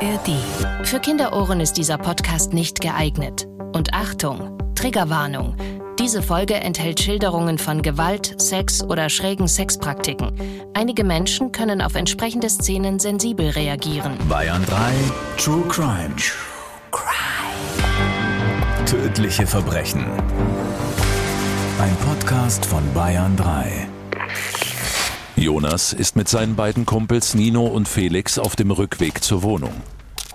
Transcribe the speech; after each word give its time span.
ARD. 0.00 0.86
Für 0.86 1.00
Kinderohren 1.00 1.58
ist 1.60 1.72
dieser 1.72 1.98
Podcast 1.98 2.52
nicht 2.52 2.80
geeignet. 2.80 3.48
Und 3.74 3.94
Achtung, 3.94 4.56
Triggerwarnung. 4.76 5.56
Diese 5.98 6.22
Folge 6.22 6.54
enthält 6.54 7.00
Schilderungen 7.00 7.58
von 7.58 7.82
Gewalt, 7.82 8.40
Sex 8.40 8.84
oder 8.84 9.08
schrägen 9.08 9.48
Sexpraktiken. 9.48 10.32
Einige 10.74 11.02
Menschen 11.02 11.50
können 11.50 11.82
auf 11.82 11.96
entsprechende 11.96 12.48
Szenen 12.48 13.00
sensibel 13.00 13.50
reagieren. 13.50 14.16
Bayern 14.28 14.64
3 14.66 14.76
True 15.36 15.64
Crime. 15.68 16.14
True 16.16 16.36
Crime. 16.92 18.86
Tödliche 18.86 19.48
Verbrechen. 19.48 20.04
Ein 21.80 21.96
Podcast 22.06 22.64
von 22.64 22.84
Bayern 22.94 23.36
3. 23.36 23.87
Jonas 25.38 25.92
ist 25.92 26.16
mit 26.16 26.28
seinen 26.28 26.56
beiden 26.56 26.84
Kumpels 26.84 27.34
Nino 27.34 27.64
und 27.64 27.86
Felix 27.86 28.40
auf 28.40 28.56
dem 28.56 28.72
Rückweg 28.72 29.22
zur 29.22 29.44
Wohnung. 29.44 29.72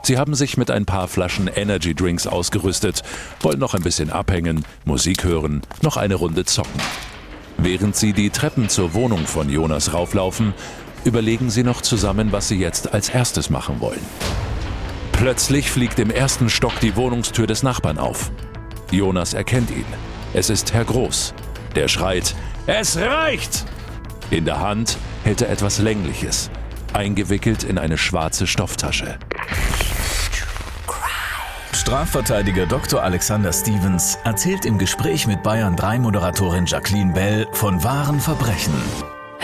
Sie 0.02 0.18
haben 0.18 0.34
sich 0.34 0.56
mit 0.56 0.72
ein 0.72 0.86
paar 0.86 1.10
Flaschen 1.10 1.50
Energy 1.54 1.94
Drinks 1.94 2.26
ausgerüstet, 2.26 3.04
wollen 3.42 3.60
noch 3.60 3.74
ein 3.74 3.84
bisschen 3.84 4.10
abhängen, 4.10 4.64
Musik 4.86 5.26
hören, 5.26 5.62
noch 5.82 5.98
eine 5.98 6.16
Runde 6.16 6.46
zocken. 6.46 6.80
Während 7.58 7.98
sie 7.98 8.14
die 8.14 8.30
Treppen 8.30 8.70
zur 8.70 8.94
Wohnung 8.94 9.28
von 9.28 9.50
Jonas 9.50 9.94
rauflaufen, 9.94 10.54
überlegen 11.04 11.50
sie 11.50 11.64
noch 11.64 11.82
zusammen, 11.82 12.32
was 12.32 12.48
sie 12.48 12.58
jetzt 12.58 12.94
als 12.94 13.10
erstes 13.10 13.50
machen 13.50 13.82
wollen. 13.82 14.06
Plötzlich 15.12 15.70
fliegt 15.70 16.00
im 16.00 16.12
ersten 16.12 16.50
Stock 16.50 16.80
die 16.80 16.96
Wohnungstür 16.96 17.46
des 17.46 17.62
Nachbarn 17.62 17.98
auf. 17.98 18.32
Jonas 18.90 19.34
erkennt 19.34 19.70
ihn. 19.70 19.86
Es 20.34 20.50
ist 20.50 20.74
Herr 20.74 20.86
Groß. 20.86 21.34
Der 21.76 21.90
schreit, 21.90 22.36
es 22.68 22.96
reicht! 22.98 23.66
In 24.34 24.46
der 24.46 24.60
Hand 24.60 24.98
hält 25.24 25.44
er 25.44 25.52
etwas 25.52 25.78
Längliches, 25.78 26.50
eingewickelt 26.92 27.64
in 27.64 27.78
eine 27.78 28.00
schwarze 28.00 28.48
Stofftasche. 28.48 29.20
Strafverteidiger 31.72 32.66
Dr. 32.66 33.04
Alexander 33.04 33.54
Stevens 33.54 34.18
erzählt 34.24 34.66
im 34.66 34.80
Gespräch 34.80 35.28
mit 35.28 35.44
Bayern 35.44 35.76
3 35.76 36.00
Moderatorin 36.00 36.66
Jacqueline 36.66 37.14
Bell 37.14 37.46
von 37.52 37.84
wahren 37.84 38.20
Verbrechen. 38.20 38.74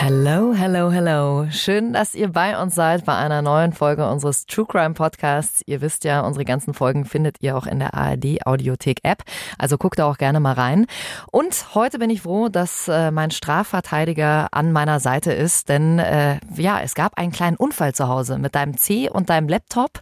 Hello, 0.02 0.54
hello, 0.54 0.90
hello. 0.90 1.46
Schön, 1.50 1.92
dass 1.92 2.14
ihr 2.14 2.28
bei 2.28 2.58
uns 2.58 2.74
seid 2.74 3.04
bei 3.04 3.14
einer 3.14 3.42
neuen 3.42 3.74
Folge 3.74 4.08
unseres 4.08 4.46
True 4.46 4.64
Crime 4.64 4.94
Podcasts. 4.94 5.60
Ihr 5.66 5.82
wisst 5.82 6.04
ja, 6.04 6.22
unsere 6.22 6.46
ganzen 6.46 6.72
Folgen 6.72 7.04
findet 7.04 7.36
ihr 7.42 7.54
auch 7.54 7.66
in 7.66 7.80
der 7.80 7.92
ARD 7.92 8.46
Audiothek 8.46 9.00
App. 9.02 9.24
Also 9.58 9.76
guckt 9.76 9.98
da 9.98 10.06
auch 10.06 10.16
gerne 10.16 10.40
mal 10.40 10.54
rein. 10.54 10.86
Und 11.30 11.74
heute 11.74 11.98
bin 11.98 12.08
ich 12.08 12.22
froh, 12.22 12.48
dass 12.48 12.88
äh, 12.88 13.10
mein 13.10 13.30
Strafverteidiger 13.30 14.48
an 14.52 14.72
meiner 14.72 15.00
Seite 15.00 15.34
ist, 15.34 15.68
denn 15.68 15.98
äh, 15.98 16.38
ja, 16.56 16.80
es 16.80 16.94
gab 16.94 17.18
einen 17.18 17.30
kleinen 17.30 17.58
Unfall 17.58 17.94
zu 17.94 18.08
Hause 18.08 18.38
mit 18.38 18.54
deinem 18.54 18.78
C 18.78 19.10
und 19.10 19.28
deinem 19.28 19.50
Laptop, 19.50 20.00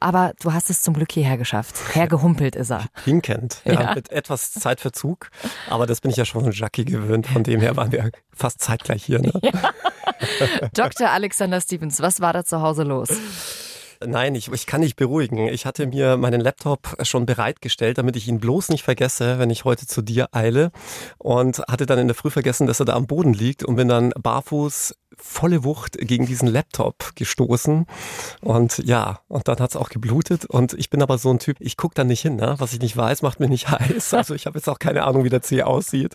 aber 0.00 0.32
du 0.42 0.52
hast 0.52 0.70
es 0.70 0.82
zum 0.82 0.94
Glück 0.94 1.12
hierher 1.12 1.38
geschafft. 1.38 1.76
Hergehumpelt 1.94 2.56
ist 2.56 2.72
er. 2.72 2.86
Hinkennt, 3.04 3.62
ja, 3.64 3.74
ja. 3.74 3.94
mit 3.94 4.10
etwas 4.10 4.54
Zeitverzug, 4.54 5.30
aber 5.70 5.86
das 5.86 6.00
bin 6.00 6.10
ich 6.10 6.16
ja 6.16 6.24
schon 6.24 6.42
von 6.42 6.52
Jackie 6.52 6.84
gewöhnt, 6.84 7.28
von 7.28 7.44
dem 7.44 7.60
her 7.60 7.76
waren 7.76 7.92
wir 7.92 8.10
fast 8.36 8.60
zeitgleich 8.60 9.04
hier. 9.04 9.20
Ne? 9.20 9.32
Ja. 9.42 9.72
Dr. 10.74 11.10
Alexander 11.10 11.60
Stevens, 11.60 12.00
was 12.00 12.20
war 12.20 12.32
da 12.32 12.44
zu 12.44 12.60
Hause 12.60 12.84
los? 12.84 13.08
Nein, 14.04 14.34
ich, 14.34 14.52
ich 14.52 14.66
kann 14.66 14.80
nicht 14.80 14.96
beruhigen. 14.96 15.48
Ich 15.48 15.64
hatte 15.64 15.86
mir 15.86 16.16
meinen 16.16 16.40
Laptop 16.40 16.96
schon 17.02 17.24
bereitgestellt, 17.24 17.98
damit 17.98 18.16
ich 18.16 18.28
ihn 18.28 18.40
bloß 18.40 18.68
nicht 18.68 18.82
vergesse, 18.82 19.38
wenn 19.38 19.50
ich 19.50 19.64
heute 19.64 19.86
zu 19.86 20.02
dir 20.02 20.28
eile. 20.32 20.70
Und 21.18 21.60
hatte 21.68 21.86
dann 21.86 21.98
in 21.98 22.08
der 22.08 22.14
Früh 22.14 22.30
vergessen, 22.30 22.66
dass 22.66 22.80
er 22.80 22.86
da 22.86 22.94
am 22.94 23.06
Boden 23.06 23.32
liegt 23.32 23.64
und 23.64 23.76
bin 23.76 23.88
dann 23.88 24.10
barfuß 24.10 24.94
volle 25.16 25.64
Wucht 25.64 25.96
gegen 25.98 26.26
diesen 26.26 26.48
Laptop 26.48 27.12
gestoßen. 27.14 27.86
Und 28.42 28.78
ja, 28.78 29.20
und 29.28 29.48
dann 29.48 29.58
hat 29.58 29.70
es 29.70 29.76
auch 29.76 29.88
geblutet. 29.88 30.44
Und 30.44 30.74
ich 30.74 30.90
bin 30.90 31.02
aber 31.02 31.16
so 31.16 31.30
ein 31.30 31.38
Typ, 31.38 31.56
ich 31.60 31.76
gucke 31.76 31.94
da 31.94 32.04
nicht 32.04 32.20
hin. 32.20 32.36
Ne? 32.36 32.56
Was 32.58 32.74
ich 32.74 32.80
nicht 32.80 32.96
weiß, 32.96 33.22
macht 33.22 33.40
mir 33.40 33.48
nicht 33.48 33.70
heiß. 33.70 34.12
Also 34.14 34.34
ich 34.34 34.46
habe 34.46 34.58
jetzt 34.58 34.68
auch 34.68 34.78
keine 34.78 35.04
Ahnung, 35.04 35.24
wie 35.24 35.30
der 35.30 35.42
C 35.42 35.62
aussieht. 35.62 36.14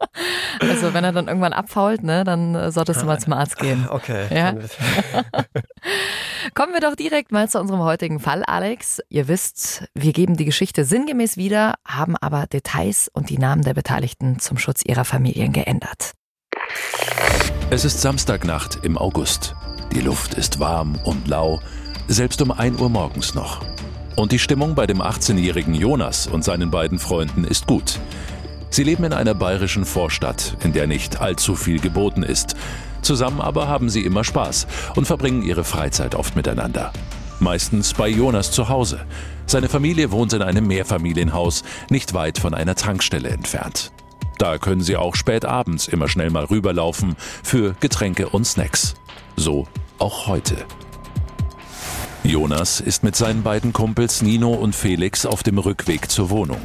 Also 0.60 0.92
wenn 0.92 1.04
er 1.04 1.12
dann 1.12 1.28
irgendwann 1.28 1.52
abfault, 1.52 2.02
ne, 2.02 2.24
dann 2.24 2.54
äh, 2.54 2.70
solltest 2.70 3.00
du 3.00 3.06
mal 3.06 3.18
zum 3.18 3.32
Arzt 3.32 3.58
gehen. 3.58 3.88
Okay. 4.00 4.26
Ja? 4.34 4.52
Kommen 6.54 6.72
wir 6.72 6.80
doch 6.80 6.94
direkt 6.94 7.32
mal 7.32 7.48
zu 7.48 7.58
unserem 7.58 7.80
heutigen 7.80 8.20
Fall, 8.20 8.44
Alex. 8.44 9.00
Ihr 9.08 9.26
wisst, 9.26 9.84
wir 9.94 10.12
geben 10.12 10.36
die 10.36 10.44
Geschichte 10.44 10.84
sinngemäß 10.84 11.36
wieder, 11.36 11.74
haben 11.86 12.16
aber 12.16 12.46
Details 12.46 13.10
und 13.12 13.30
die 13.30 13.38
Namen 13.38 13.62
der 13.62 13.74
Beteiligten 13.74 14.38
zum 14.38 14.58
Schutz 14.58 14.82
ihrer 14.84 15.04
Familien 15.04 15.52
geändert. 15.52 16.12
Es 17.70 17.84
ist 17.84 18.00
Samstagnacht 18.00 18.84
im 18.84 18.96
August. 18.96 19.54
Die 19.92 20.00
Luft 20.00 20.34
ist 20.34 20.60
warm 20.60 20.98
und 21.04 21.26
lau, 21.26 21.60
selbst 22.06 22.40
um 22.42 22.52
1 22.52 22.80
Uhr 22.80 22.90
morgens 22.90 23.34
noch. 23.34 23.60
Und 24.16 24.32
die 24.32 24.38
Stimmung 24.38 24.74
bei 24.74 24.86
dem 24.86 25.02
18-jährigen 25.02 25.74
Jonas 25.74 26.26
und 26.26 26.44
seinen 26.44 26.70
beiden 26.70 26.98
Freunden 26.98 27.44
ist 27.44 27.66
gut. 27.66 27.98
Sie 28.70 28.84
leben 28.84 29.04
in 29.04 29.12
einer 29.12 29.34
bayerischen 29.34 29.84
Vorstadt, 29.84 30.56
in 30.62 30.72
der 30.72 30.86
nicht 30.86 31.20
allzu 31.20 31.56
viel 31.56 31.80
geboten 31.80 32.22
ist. 32.22 32.54
Zusammen 33.02 33.40
aber 33.40 33.66
haben 33.66 33.90
sie 33.90 34.04
immer 34.04 34.24
Spaß 34.24 34.66
und 34.94 35.06
verbringen 35.06 35.42
ihre 35.42 35.64
Freizeit 35.64 36.14
oft 36.14 36.36
miteinander. 36.36 36.92
Meistens 37.40 37.94
bei 37.94 38.08
Jonas 38.08 38.52
zu 38.52 38.68
Hause. 38.68 39.06
Seine 39.46 39.68
Familie 39.68 40.12
wohnt 40.12 40.32
in 40.32 40.42
einem 40.42 40.66
Mehrfamilienhaus, 40.66 41.64
nicht 41.88 42.14
weit 42.14 42.38
von 42.38 42.54
einer 42.54 42.76
Tankstelle 42.76 43.30
entfernt. 43.30 43.90
Da 44.38 44.58
können 44.58 44.82
sie 44.82 44.96
auch 44.96 45.16
spät 45.16 45.44
abends 45.44 45.88
immer 45.88 46.08
schnell 46.08 46.30
mal 46.30 46.44
rüberlaufen 46.44 47.16
für 47.42 47.74
Getränke 47.80 48.28
und 48.28 48.46
Snacks. 48.46 48.94
So 49.36 49.66
auch 49.98 50.28
heute. 50.28 50.56
Jonas 52.22 52.80
ist 52.80 53.02
mit 53.02 53.16
seinen 53.16 53.42
beiden 53.42 53.72
Kumpels 53.72 54.22
Nino 54.22 54.52
und 54.52 54.74
Felix 54.74 55.26
auf 55.26 55.42
dem 55.42 55.58
Rückweg 55.58 56.10
zur 56.10 56.30
Wohnung. 56.30 56.60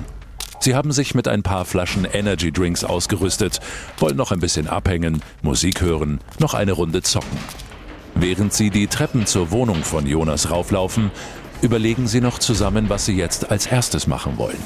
Sie 0.66 0.74
haben 0.74 0.92
sich 0.92 1.14
mit 1.14 1.28
ein 1.28 1.44
paar 1.44 1.64
Flaschen 1.64 2.06
Energy 2.06 2.52
Drinks 2.52 2.84
ausgerüstet, 2.84 3.60
wollen 4.00 4.18
noch 4.18 4.32
ein 4.32 4.40
bisschen 4.40 4.68
abhängen, 4.68 5.22
Musik 5.44 5.82
hören, 5.82 6.20
noch 6.40 6.56
eine 6.56 6.72
Runde 6.72 7.04
zocken. 7.04 7.38
Während 8.16 8.52
sie 8.52 8.72
die 8.72 8.88
Treppen 8.88 9.28
zur 9.28 9.52
Wohnung 9.52 9.84
von 9.84 10.08
Jonas 10.08 10.50
rauflaufen, 10.50 11.12
überlegen 11.62 12.08
sie 12.08 12.20
noch 12.20 12.40
zusammen, 12.40 12.90
was 12.90 13.06
sie 13.06 13.16
jetzt 13.16 13.52
als 13.52 13.68
erstes 13.68 14.08
machen 14.08 14.40
wollen. 14.40 14.58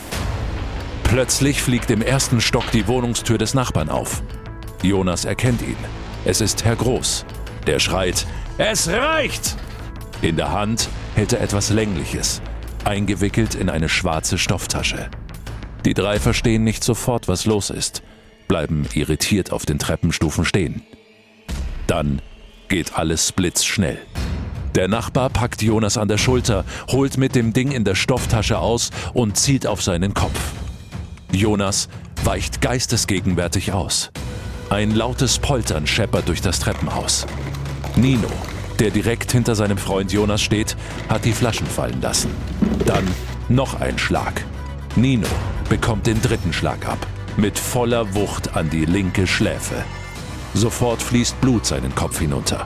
Plötzlich 1.04 1.62
fliegt 1.62 1.92
im 1.92 2.02
ersten 2.02 2.40
Stock 2.40 2.72
die 2.72 2.88
Wohnungstür 2.88 3.38
des 3.38 3.54
Nachbarn 3.54 3.90
auf. 3.90 4.24
Jonas 4.82 5.26
erkennt 5.26 5.62
ihn. 5.62 5.76
Es 6.24 6.40
ist 6.40 6.64
Herr 6.64 6.78
Groß. 6.78 7.26
Der 7.68 7.80
schreit, 7.80 8.26
es 8.58 8.88
reicht! 8.88 9.58
In 10.22 10.38
der 10.38 10.54
Hand 10.54 10.88
hält 11.16 11.34
er 11.34 11.42
etwas 11.42 11.72
Längliches, 11.72 12.42
eingewickelt 12.86 13.54
in 13.54 13.70
eine 13.70 13.90
schwarze 13.90 14.38
Stofftasche. 14.38 15.10
Die 15.86 15.94
drei 15.94 16.20
verstehen 16.20 16.64
nicht 16.64 16.84
sofort, 16.84 17.28
was 17.28 17.46
los 17.46 17.70
ist, 17.70 18.04
bleiben 18.48 18.86
irritiert 18.94 19.52
auf 19.52 19.66
den 19.66 19.80
Treppenstufen 19.80 20.44
stehen. 20.44 20.84
Dann 21.88 22.22
geht 22.68 22.98
alles 22.98 23.32
blitzschnell. 23.32 23.98
Der 24.76 24.88
Nachbar 24.88 25.30
packt 25.30 25.62
Jonas 25.62 25.98
an 25.98 26.08
der 26.08 26.18
Schulter, 26.18 26.66
holt 26.92 27.18
mit 27.18 27.36
dem 27.36 27.54
Ding 27.54 27.72
in 27.72 27.84
der 27.84 27.96
Stofftasche 27.96 28.60
aus 28.60 28.92
und 29.14 29.38
zielt 29.38 29.66
auf 29.66 29.82
seinen 29.82 30.14
Kopf. 30.14 30.40
Jonas 31.32 31.90
weicht 32.24 32.62
geistesgegenwärtig 32.62 33.72
aus. 33.72 34.12
Ein 34.70 34.92
lautes 34.92 35.40
Poltern 35.40 35.88
scheppert 35.88 36.28
durch 36.28 36.42
das 36.42 36.60
Treppenhaus. 36.60 37.26
Nino, 37.96 38.30
der 38.80 38.92
direkt 38.92 39.32
hinter 39.32 39.56
seinem 39.56 39.78
Freund 39.78 40.12
Jonas 40.12 40.42
steht, 40.42 40.76
hat 41.08 41.26
die 41.26 41.34
Flaschen 41.34 41.66
fallen 41.66 42.02
lassen. 42.02 42.30
Dann 42.86 43.08
noch 43.48 43.80
ein 43.80 43.98
Schlag. 43.98 44.46
Nino 44.96 45.28
bekommt 45.70 46.08
den 46.08 46.22
dritten 46.22 46.52
Schlag 46.52 46.88
ab, 46.88 46.98
mit 47.38 47.58
voller 47.58 48.16
Wucht 48.16 48.56
an 48.56 48.70
die 48.70 48.86
linke 48.86 49.28
Schläfe. 49.28 49.86
Sofort 50.54 51.02
fließt 51.02 51.40
Blut 51.42 51.66
seinen 51.66 51.94
Kopf 51.96 52.20
hinunter. 52.20 52.66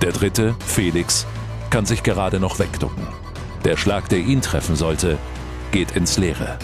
Der 0.00 0.12
dritte, 0.12 0.54
Felix, 0.64 1.26
kann 1.70 1.86
sich 1.86 2.02
gerade 2.02 2.38
noch 2.38 2.58
wegducken. 2.58 3.06
Der 3.64 3.76
Schlag, 3.76 4.08
der 4.08 4.18
ihn 4.18 4.42
treffen 4.42 4.76
sollte, 4.76 5.18
geht 5.72 5.92
ins 5.92 6.16
Leere. 6.18 6.58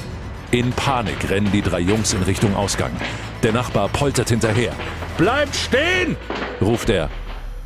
In 0.52 0.73
Panik 0.73 1.31
rennen 1.31 1.50
die 1.52 1.62
drei 1.62 1.81
Jungs 1.81 2.12
in 2.12 2.23
Richtung 2.23 2.55
Ausgang. 2.55 2.93
Der 3.43 3.52
Nachbar 3.52 3.88
poltert 3.88 4.29
hinterher. 4.29 4.73
Bleibt 5.17 5.55
stehen! 5.56 6.17
ruft 6.61 6.91
er. 6.91 7.08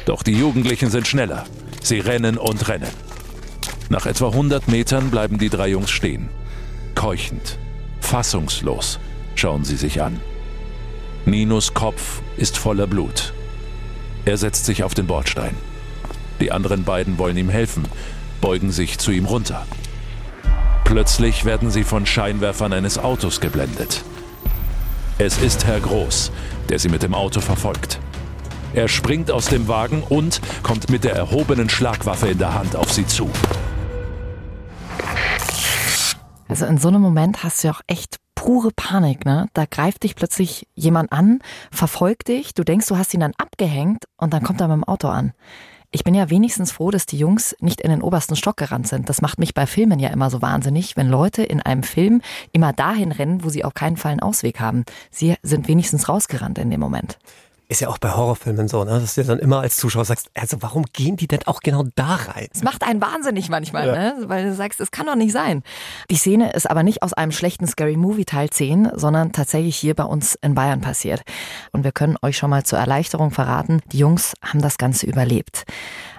Doch 0.07 0.23
die 0.23 0.39
Jugendlichen 0.39 0.91
sind 0.91 1.07
schneller. 1.07 1.45
Sie 1.83 2.01
rennen 2.01 2.39
und 2.39 2.69
rennen. 2.69 2.91
Nach 3.89 4.07
etwa 4.07 4.29
100 4.29 4.69
Metern 4.69 5.11
bleiben 5.11 5.39
die 5.39 5.51
drei 5.51 5.69
Jungs 5.69 5.91
stehen. 5.91 6.29
Keuchend, 6.95 7.59
fassungslos 8.05 8.99
schauen 9.35 9.65
sie 9.65 9.77
sich 9.77 10.03
an. 10.03 10.21
Ninos 11.25 11.75
Kopf 11.75 12.23
ist 12.37 12.59
voller 12.59 12.87
Blut. 12.87 13.33
Er 14.25 14.37
setzt 14.37 14.67
sich 14.67 14.85
auf 14.85 14.95
den 14.95 15.07
Bordstein. 15.07 15.57
Die 16.41 16.53
anderen 16.53 16.85
beiden 16.85 17.19
wollen 17.19 17.37
ihm 17.37 17.49
helfen, 17.49 17.85
beugen 18.41 18.73
sich 18.73 18.99
zu 18.99 19.11
ihm 19.11 19.25
runter. 19.25 19.67
Plötzlich 20.85 21.45
werden 21.45 21.71
sie 21.71 21.85
von 21.85 22.05
Scheinwerfern 22.05 22.73
eines 22.73 22.99
Autos 22.99 23.41
geblendet. 23.41 24.05
Es 25.19 25.39
ist 25.39 25.65
Herr 25.65 25.81
Groß, 25.81 26.31
der 26.69 26.79
sie 26.79 26.89
mit 26.89 27.03
dem 27.03 27.15
Auto 27.15 27.41
verfolgt. 27.41 27.99
Er 28.75 28.89
springt 28.89 29.31
aus 29.31 29.47
dem 29.47 29.69
Wagen 29.69 30.03
und 30.03 30.41
kommt 30.63 30.91
mit 30.91 31.05
der 31.05 31.15
erhobenen 31.15 31.71
Schlagwaffe 31.71 32.29
in 32.29 32.39
der 32.39 32.55
Hand 32.55 32.77
auf 32.77 32.93
sie 32.93 33.07
zu. 33.07 33.31
Also 36.55 36.67
in 36.67 36.79
so 36.79 36.87
einem 36.87 37.03
Moment 37.03 37.43
hast 37.43 37.65
du 37.65 37.67
ja 37.67 37.75
auch 37.75 37.81
echt 37.89 38.19
pure 38.37 38.71
Panik, 38.71 39.25
ne? 39.25 39.49
Da 39.55 39.65
greift 39.69 40.05
dich 40.05 40.15
plötzlich 40.15 40.69
jemand 40.77 41.11
an, 41.11 41.41
verfolgt 41.73 42.29
dich, 42.29 42.55
du 42.55 42.63
denkst, 42.63 42.87
du 42.87 42.97
hast 42.97 43.13
ihn 43.13 43.19
dann 43.19 43.33
abgehängt 43.39 44.05
und 44.19 44.33
dann 44.33 44.45
kommt 44.45 44.61
er 44.61 44.69
mit 44.69 44.77
dem 44.77 44.85
Auto 44.85 45.09
an. 45.09 45.33
Ich 45.91 46.05
bin 46.05 46.15
ja 46.15 46.31
wenigstens 46.31 46.71
froh, 46.71 46.93
dass 46.93 47.07
die 47.07 47.19
Jungs 47.19 47.57
nicht 47.59 47.81
in 47.81 47.91
den 47.91 48.03
obersten 48.03 48.37
Stock 48.37 48.57
gerannt 48.57 48.87
sind. 48.87 49.09
Das 49.09 49.21
macht 49.21 49.41
mich 49.41 49.53
bei 49.53 49.67
Filmen 49.67 49.99
ja 49.99 50.11
immer 50.11 50.31
so 50.31 50.43
wahnsinnig, 50.43 50.97
wenn 50.97 51.09
Leute 51.09 51.43
in 51.43 51.61
einem 51.61 51.83
Film 51.83 52.23
immer 52.53 52.73
dahin 52.73 53.11
rennen, 53.11 53.43
wo 53.43 53.49
sie 53.49 53.65
auf 53.65 53.75
keinen 53.75 53.97
Fall 53.97 54.13
einen 54.13 54.21
Ausweg 54.21 54.61
haben. 54.61 54.85
Sie 55.11 55.35
sind 55.43 55.67
wenigstens 55.67 56.09
rausgerannt 56.09 56.59
in 56.59 56.71
dem 56.71 56.79
Moment. 56.79 57.19
Ist 57.69 57.81
ja 57.81 57.89
auch 57.89 57.99
bei 57.99 58.11
Horrorfilmen 58.11 58.69
so, 58.69 58.85
ne? 58.85 59.01
dass 59.01 59.15
du 59.15 59.25
dann 59.25 59.39
immer 59.39 59.61
als 59.61 59.77
Zuschauer 59.77 60.05
sagst, 60.05 60.31
also 60.35 60.59
warum 60.61 60.85
gehen 60.93 61.17
die 61.17 61.27
denn 61.27 61.41
auch 61.47 61.61
genau 61.61 61.85
da 61.95 62.17
rein? 62.17 62.49
Es 62.53 62.63
macht 62.63 62.83
einen 62.83 63.01
wahnsinnig 63.01 63.49
manchmal, 63.49 63.87
ja. 63.87 63.93
ne? 63.95 64.15
weil 64.27 64.45
du 64.45 64.55
sagst, 64.55 64.81
es 64.81 64.91
kann 64.91 65.07
doch 65.07 65.17
nicht 65.17 65.33
sein. 65.33 65.63
Die 66.11 66.17
Szene 66.17 66.53
ist 66.53 66.71
aber 66.71 66.83
nicht 66.83 67.03
aus 67.03 67.15
einem 67.15 67.33
schlechten 67.33 67.67
Scary 67.67 67.97
Movie 67.97 68.27
Teil 68.27 68.51
10, 68.51 68.91
sondern 68.95 69.33
tatsächlich 69.33 69.77
hier 69.77 69.95
bei 69.95 70.05
uns 70.05 70.35
in 70.43 70.55
Bayern 70.55 70.83
passiert. 70.83 71.23
Und 71.73 71.85
wir 71.85 71.93
können 71.93 72.17
euch 72.21 72.37
schon 72.37 72.51
mal 72.51 72.65
zur 72.65 72.79
Erleichterung 72.79 73.31
verraten, 73.31 73.81
die 73.93 73.99
Jungs 73.99 74.35
haben 74.43 74.61
das 74.61 74.77
Ganze 74.77 75.07
überlebt. 75.07 75.65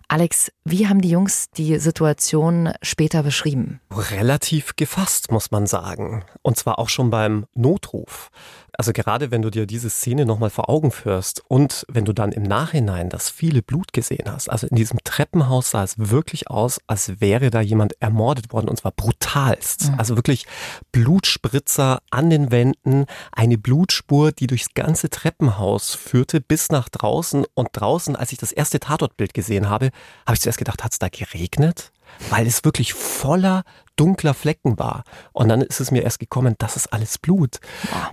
Alex, 0.08 0.52
wie 0.64 0.88
haben 0.88 1.02
die 1.02 1.10
Jungs 1.10 1.50
die 1.58 1.80
Situation 1.80 2.72
später 2.84 3.24
beschrieben? 3.24 3.82
Relativ 3.92 4.76
gefasst, 4.76 5.32
muss 5.32 5.50
man 5.50 5.66
sagen. 5.66 6.24
Und 6.44 6.58
zwar 6.58 6.78
auch 6.78 6.90
schon 6.90 7.10
beim 7.10 7.48
Notruf. 7.56 8.30
Also 8.78 8.94
gerade 8.94 9.32
wenn 9.32 9.42
du 9.42 9.50
dir 9.50 9.66
diese 9.66 9.90
Szene 9.90 10.26
nochmal 10.26 10.50
vor 10.50 10.70
Augen 10.70 10.92
führst 10.92 11.44
und 11.48 11.86
wenn 11.90 12.06
du 12.06 12.14
dann 12.14 12.32
im 12.32 12.44
Nachhinein 12.44 13.10
das 13.10 13.30
viele 13.30 13.62
Blut 13.62 13.94
gesehen 13.94 14.32
hast, 14.32 14.50
also 14.50 14.68
in 14.68 14.76
diesem 14.76 15.00
Treppenhaus 15.04 15.72
sah 15.72 15.84
es 15.84 15.96
wirklich 15.98 16.50
aus, 16.50 16.80
als 16.88 17.20
wäre 17.22 17.50
da 17.50 17.62
jemand 17.62 18.00
ermordet 18.02 18.52
worden 18.54 18.70
und 18.70 18.78
zwar 18.78 18.92
brutalst. 18.92 19.92
Mhm. 19.92 20.00
Also 20.00 20.16
wirklich 20.16 20.46
Blutspritzer 20.92 22.00
an 22.12 22.30
den 22.30 22.52
Wänden, 22.52 23.06
eine 23.32 23.58
Blutspur, 23.58 24.32
die 24.32 24.48
durchs 24.48 24.74
ganze 24.74 25.10
Treppenhaus 25.10 25.96
führte 25.96 26.42
bis 26.42 26.70
nach 26.70 26.90
draußen 26.90 27.46
und 27.54 27.70
draußen, 27.74 28.16
als 28.16 28.32
ich 28.32 28.38
das 28.38 28.52
erste 28.52 28.80
Tatortbild 28.80 29.34
gesehen 29.34 29.70
habe, 29.70 29.92
habe 30.26 30.36
ich 30.36 30.42
zuerst 30.42 30.58
gedacht, 30.58 30.84
hat 30.84 30.92
es 30.92 31.00
da 31.00 31.10
geregnet? 31.10 31.92
Weil 32.30 32.48
es 32.48 32.64
wirklich 32.64 32.94
voller 32.94 33.64
dunkler 33.96 34.34
Flecken 34.34 34.78
war. 34.80 35.04
Und 35.34 35.50
dann 35.50 35.62
ist 35.62 35.80
es 35.80 35.92
mir 35.92 36.04
erst 36.04 36.20
gekommen, 36.20 36.56
das 36.58 36.76
ist 36.76 36.92
alles 36.94 37.18
Blut. 37.18 37.60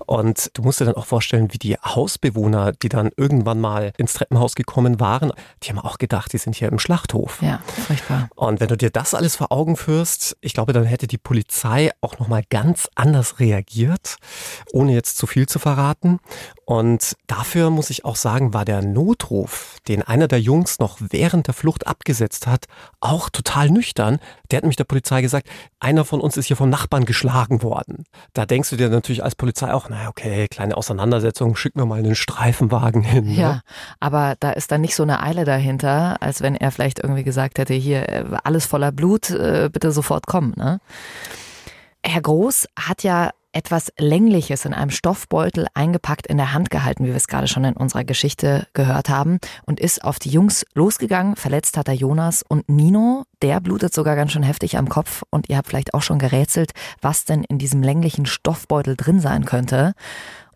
Und 0.07 0.51
du 0.55 0.63
musst 0.63 0.81
dir 0.81 0.85
dann 0.85 0.95
auch 0.95 1.07
vorstellen, 1.07 1.53
wie 1.53 1.59
die 1.59 1.77
Hausbewohner, 1.77 2.73
die 2.73 2.89
dann 2.89 3.11
irgendwann 3.17 3.61
mal 3.61 3.93
ins 3.97 4.15
Treppenhaus 4.15 4.55
gekommen 4.55 5.01
waren, 5.01 5.33
die 5.63 5.71
haben 5.71 5.79
auch 5.79 5.99
gedacht, 5.99 6.33
die 6.33 6.39
sind 6.39 6.57
hier 6.57 6.69
im 6.69 6.79
Schlachthof. 6.79 7.41
Ja, 7.43 7.61
furchtbar. 7.87 8.29
Und 8.35 8.61
wenn 8.61 8.69
du 8.69 8.77
dir 8.77 8.91
das 8.91 9.15
alles 9.15 9.37
vor 9.37 9.53
Augen 9.53 9.77
führst, 9.77 10.37
ich 10.41 10.55
glaube, 10.55 10.73
dann 10.73 10.85
hätte 10.85 11.07
die 11.07 11.19
Polizei 11.19 11.91
auch 12.01 12.19
nochmal 12.19 12.43
ganz 12.49 12.89
anders 12.95 13.41
reagiert, 13.41 14.17
ohne 14.73 14.93
jetzt 14.93 15.17
zu 15.17 15.27
viel 15.27 15.47
zu 15.47 15.59
verraten. 15.59 16.19
Und 16.65 17.17
dafür 17.27 17.71
muss 17.71 17.91
ich 17.91 18.05
auch 18.05 18.17
sagen, 18.17 18.55
war 18.55 18.65
der 18.65 18.83
Notruf, 18.83 19.77
den 19.89 20.03
einer 20.03 20.29
der 20.29 20.41
Jungs 20.41 20.79
noch 20.79 20.99
während 21.01 21.47
der 21.47 21.55
Flucht 21.55 21.87
abgesetzt 21.87 22.47
hat, 22.47 22.67
auch 23.01 23.29
total 23.29 23.71
nüchtern. 23.71 24.19
Der 24.51 24.59
hat 24.59 24.65
nämlich 24.65 24.77
der 24.77 24.85
Polizei 24.85 25.23
gesagt, 25.23 25.49
einer 25.83 26.05
von 26.05 26.21
uns 26.21 26.37
ist 26.37 26.47
hier 26.47 26.57
vom 26.57 26.71
Nachbarn 26.71 27.05
geschlagen 27.05 27.63
worden. 27.63 28.05
Da 28.35 28.47
denkst 28.47 28.71
du 28.71 28.77
dir 28.77 28.89
natürlich 28.89 29.25
als 29.25 29.35
Polizei 29.35 29.73
auch, 29.73 29.89
naja, 29.89 30.09
okay, 30.09 30.47
kleine 30.49 30.77
Auseinandersetzung, 30.77 31.57
schicken 31.57 31.81
wir 31.81 31.87
mal 31.87 31.99
einen 31.99 32.15
Streifenwagen 32.15 33.03
hin. 33.03 33.25
Ne? 33.27 33.35
Ja, 33.35 33.61
aber 33.99 34.37
da 34.39 34.53
ist 34.53 34.71
dann 34.71 34.81
nicht 34.81 34.95
so 34.95 35.03
eine 35.03 35.23
Eile 35.23 35.45
dahinter, 35.45 36.23
als 36.23 36.41
wenn 36.41 36.55
er 36.55 36.71
vielleicht 36.71 37.01
irgendwie 37.01 37.25
gesagt 37.25 37.59
hätte, 37.59 37.75
hier, 37.75 38.09
äh, 38.09 38.25
alles 38.45 38.67
voller 38.67 38.93
Blut, 38.93 39.31
äh, 39.31 39.69
bitte 39.73 39.91
sofort 39.91 40.27
kommen. 40.27 40.55
Ne? 40.57 40.79
Herr 42.05 42.23
Groß 42.23 42.69
hat 42.79 43.03
ja 43.03 43.31
etwas 43.53 43.93
Längliches 43.99 44.65
in 44.65 44.75
einem 44.75 44.91
Stoffbeutel 44.91 45.67
eingepackt 45.75 46.27
in 46.27 46.37
der 46.37 46.53
Hand 46.53 46.71
gehalten, 46.71 47.05
wie 47.05 47.09
wir 47.09 47.17
es 47.17 47.29
gerade 47.29 47.49
schon 47.49 47.65
in 47.65 47.77
unserer 47.77 48.05
Geschichte 48.05 48.67
gehört 48.73 49.09
haben, 49.09 49.39
und 49.67 49.81
ist 49.81 50.05
auf 50.05 50.19
die 50.19 50.31
Jungs 50.31 50.65
losgegangen. 50.75 51.37
Verletzt 51.37 51.77
hat 51.77 51.89
er 51.89 51.95
Jonas 51.95 52.43
und 52.43 52.69
Nino. 52.69 53.25
Der 53.43 53.61
blutet 53.61 53.95
sogar 53.95 54.17
ganz 54.17 54.33
schön 54.33 54.43
heftig 54.43 54.77
am 54.77 54.89
Kopf. 54.89 55.23
Und 55.31 55.49
ihr 55.49 55.57
habt 55.57 55.69
vielleicht 55.69 55.95
auch 55.95 56.03
schon 56.03 56.19
gerätselt, 56.19 56.73
was 57.01 57.25
denn 57.25 57.45
in 57.45 57.59
diesem 57.59 57.83
länglichen 57.83 58.27
Stoffbeutel 58.27 58.97
drin 58.97 59.21
sein 59.21 59.45
könnte. 59.45 59.95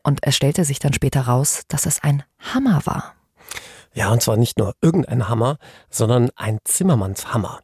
Und 0.03 0.21
es 0.23 0.37
stellte 0.37 0.65
sich 0.65 0.79
dann 0.79 0.93
später 0.93 1.23
raus, 1.23 1.63
dass 1.69 1.87
es 1.87 2.03
ein 2.03 2.23
Hammer 2.55 2.83
war. 2.85 3.15
Ja, 3.93 4.11
und 4.11 4.21
zwar 4.21 4.37
nicht 4.37 4.59
nur 4.59 4.75
irgendein 4.83 5.29
Hammer, 5.29 5.57
sondern 5.89 6.31
ein 6.37 6.59
Zimmermannshammer. 6.65 7.61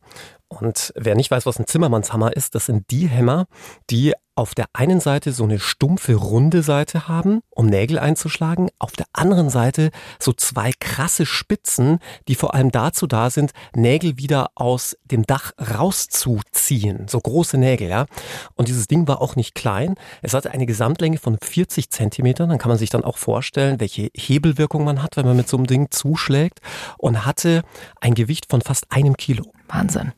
Und 0.61 0.93
wer 0.97 1.15
nicht 1.15 1.31
weiß, 1.31 1.47
was 1.47 1.59
ein 1.59 1.67
Zimmermannshammer 1.67 2.37
ist, 2.37 2.55
das 2.55 2.67
sind 2.67 2.91
die 2.91 3.07
Hämmer, 3.07 3.47
die 3.91 4.13
auf 4.35 4.55
der 4.55 4.67
einen 4.73 5.01
Seite 5.01 5.33
so 5.33 5.45
eine 5.45 5.59
stumpfe, 5.59 6.15
runde 6.15 6.63
Seite 6.63 7.07
haben, 7.07 7.43
um 7.51 7.67
Nägel 7.67 7.99
einzuschlagen, 7.99 8.71
auf 8.79 8.93
der 8.93 9.07
anderen 9.13 9.51
Seite 9.51 9.91
so 10.19 10.33
zwei 10.33 10.73
krasse 10.81 11.27
Spitzen, 11.27 11.99
die 12.29 12.35
vor 12.35 12.55
allem 12.55 12.71
dazu 12.71 13.07
da 13.07 13.29
sind, 13.29 13.53
Nägel 13.75 14.17
wieder 14.17 14.51
aus 14.55 14.97
dem 15.05 15.25
Dach 15.25 15.53
rauszuziehen. 15.59 17.09
So 17.09 17.21
große 17.21 17.59
Nägel, 17.59 17.89
ja. 17.89 18.07
Und 18.55 18.69
dieses 18.69 18.87
Ding 18.87 19.07
war 19.07 19.21
auch 19.21 19.37
nicht 19.37 19.55
klein. 19.55 19.97
Es 20.23 20.33
hatte 20.33 20.51
eine 20.51 20.65
Gesamtlänge 20.65 21.19
von 21.19 21.37
40 21.43 21.91
Zentimetern. 21.91 22.49
Dann 22.49 22.59
kann 22.59 22.71
man 22.71 22.79
sich 22.79 22.91
dann 22.91 23.05
auch 23.05 23.19
vorstellen, 23.19 23.81
welche 23.81 24.11
Hebelwirkung 24.17 24.85
man 24.85 25.03
hat, 25.03 25.17
wenn 25.17 25.27
man 25.27 25.37
mit 25.37 25.49
so 25.49 25.59
einem 25.59 25.67
Ding 25.67 25.91
zuschlägt. 25.91 26.61
Und 26.97 27.27
hatte 27.27 27.63
ein 28.01 28.15
Gewicht 28.15 28.47
von 28.49 28.63
fast 28.63 28.87
einem 28.91 29.17
Kilo. 29.19 29.53
Wahnsinn. 29.73 30.13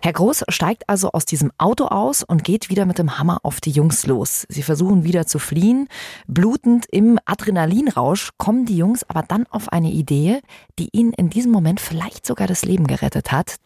Herr 0.00 0.12
Groß 0.12 0.44
steigt 0.48 0.88
also 0.88 1.10
aus 1.12 1.24
diesem 1.24 1.52
Auto 1.58 1.86
aus 1.86 2.22
und 2.22 2.44
geht 2.44 2.70
wieder 2.70 2.86
mit 2.86 2.98
dem 2.98 3.18
Hammer 3.18 3.38
auf 3.42 3.60
die 3.60 3.70
Jungs 3.70 4.06
los. 4.06 4.46
Sie 4.48 4.62
versuchen 4.62 5.04
wieder 5.04 5.26
zu 5.26 5.38
fliehen. 5.38 5.88
Blutend 6.26 6.86
im 6.90 7.18
Adrenalinrausch 7.24 8.30
kommen 8.38 8.64
die 8.64 8.76
Jungs 8.76 9.04
aber 9.08 9.22
dann 9.22 9.46
auf 9.50 9.72
eine 9.72 9.90
Idee, 9.90 10.40
die 10.78 10.88
ihnen 10.92 11.12
in 11.12 11.30
diesem 11.30 11.52
Moment 11.52 11.80
vielleicht 11.80 12.26
sogar 12.26 12.46
das 12.46 12.64
Leben 12.64 12.86
gerettet 12.86 13.32
hat. 13.32 13.56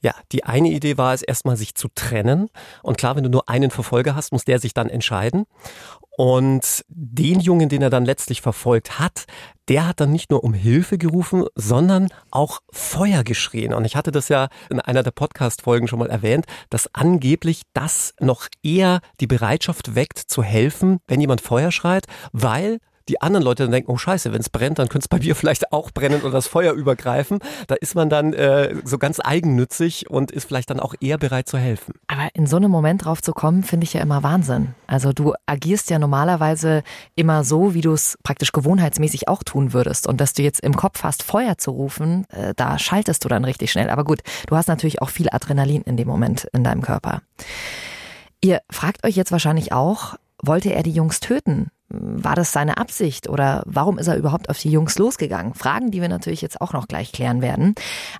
Ja, 0.00 0.14
die 0.32 0.44
eine 0.44 0.68
Idee 0.68 0.96
war 0.96 1.12
es 1.12 1.22
erstmal, 1.22 1.56
sich 1.56 1.74
zu 1.74 1.88
trennen. 1.94 2.48
Und 2.82 2.98
klar, 2.98 3.16
wenn 3.16 3.24
du 3.24 3.30
nur 3.30 3.48
einen 3.48 3.70
Verfolger 3.70 4.14
hast, 4.14 4.32
muss 4.32 4.44
der 4.44 4.58
sich 4.58 4.74
dann 4.74 4.88
entscheiden. 4.88 5.46
Und 6.16 6.84
den 6.88 7.40
Jungen, 7.40 7.68
den 7.68 7.82
er 7.82 7.90
dann 7.90 8.04
letztlich 8.04 8.42
verfolgt 8.42 8.98
hat, 8.98 9.26
der 9.68 9.86
hat 9.86 10.00
dann 10.00 10.10
nicht 10.10 10.30
nur 10.30 10.44
um 10.44 10.54
Hilfe 10.54 10.98
gerufen, 10.98 11.44
sondern 11.54 12.08
auch 12.30 12.60
Feuer 12.70 13.24
geschrien. 13.24 13.74
Und 13.74 13.84
ich 13.84 13.96
hatte 13.96 14.12
das 14.12 14.28
ja 14.28 14.48
in 14.70 14.80
einer 14.80 15.02
der 15.02 15.10
Podcast-Folgen 15.10 15.88
schon 15.88 15.98
mal 15.98 16.10
erwähnt, 16.10 16.46
dass 16.70 16.92
angeblich 16.94 17.62
das 17.74 18.14
noch 18.20 18.48
eher 18.62 19.00
die 19.20 19.26
Bereitschaft 19.26 19.94
weckt 19.94 20.18
zu 20.18 20.42
helfen, 20.42 20.98
wenn 21.06 21.20
jemand 21.20 21.40
Feuer 21.40 21.70
schreit, 21.70 22.06
weil 22.32 22.78
die 23.08 23.20
anderen 23.20 23.44
Leute 23.44 23.64
dann 23.64 23.72
denken, 23.72 23.90
oh 23.90 23.96
scheiße, 23.96 24.32
wenn 24.32 24.40
es 24.40 24.50
brennt, 24.50 24.78
dann 24.78 24.88
könnte 24.88 25.04
es 25.04 25.08
bei 25.08 25.18
mir 25.18 25.34
vielleicht 25.34 25.72
auch 25.72 25.90
brennen 25.90 26.22
oder 26.22 26.32
das 26.32 26.46
Feuer 26.46 26.72
übergreifen. 26.72 27.38
Da 27.66 27.74
ist 27.74 27.94
man 27.94 28.10
dann 28.10 28.32
äh, 28.32 28.74
so 28.84 28.98
ganz 28.98 29.20
eigennützig 29.22 30.10
und 30.10 30.30
ist 30.30 30.46
vielleicht 30.46 30.70
dann 30.70 30.80
auch 30.80 30.94
eher 31.00 31.18
bereit 31.18 31.48
zu 31.48 31.58
helfen. 31.58 31.94
Aber 32.06 32.28
in 32.34 32.46
so 32.46 32.56
einem 32.56 32.70
Moment 32.70 33.04
drauf 33.04 33.22
zu 33.22 33.32
kommen, 33.32 33.62
finde 33.62 33.84
ich 33.84 33.94
ja 33.94 34.00
immer 34.00 34.22
Wahnsinn. 34.22 34.74
Also 34.86 35.12
du 35.12 35.34
agierst 35.46 35.90
ja 35.90 35.98
normalerweise 35.98 36.82
immer 37.14 37.44
so, 37.44 37.74
wie 37.74 37.80
du 37.80 37.92
es 37.92 38.18
praktisch 38.22 38.52
gewohnheitsmäßig 38.52 39.28
auch 39.28 39.42
tun 39.42 39.72
würdest. 39.72 40.06
Und 40.06 40.20
dass 40.20 40.34
du 40.34 40.42
jetzt 40.42 40.60
im 40.60 40.76
Kopf 40.76 41.02
hast, 41.02 41.22
Feuer 41.22 41.58
zu 41.58 41.70
rufen, 41.70 42.26
äh, 42.30 42.54
da 42.56 42.78
schaltest 42.78 43.24
du 43.24 43.28
dann 43.28 43.44
richtig 43.44 43.72
schnell. 43.72 43.90
Aber 43.90 44.04
gut, 44.04 44.20
du 44.46 44.56
hast 44.56 44.68
natürlich 44.68 45.02
auch 45.02 45.10
viel 45.10 45.28
Adrenalin 45.30 45.82
in 45.82 45.96
dem 45.96 46.08
Moment 46.08 46.48
in 46.52 46.64
deinem 46.64 46.82
Körper. 46.82 47.22
Ihr 48.40 48.60
fragt 48.70 49.04
euch 49.04 49.16
jetzt 49.16 49.32
wahrscheinlich 49.32 49.72
auch, 49.72 50.14
wollte 50.42 50.72
er 50.72 50.82
die 50.82 50.92
Jungs 50.92 51.20
töten? 51.20 51.70
War 51.90 52.34
das 52.34 52.52
seine 52.52 52.76
Absicht 52.76 53.28
oder 53.28 53.62
warum 53.64 53.98
ist 53.98 54.08
er 54.08 54.16
überhaupt 54.16 54.50
auf 54.50 54.58
die 54.58 54.70
Jungs 54.70 54.98
losgegangen? 54.98 55.54
Fragen, 55.54 55.90
die 55.90 56.02
wir 56.02 56.08
natürlich 56.08 56.42
jetzt 56.42 56.60
auch 56.60 56.74
noch 56.74 56.86
gleich 56.86 57.12
klären 57.12 57.40
werden. 57.40 57.74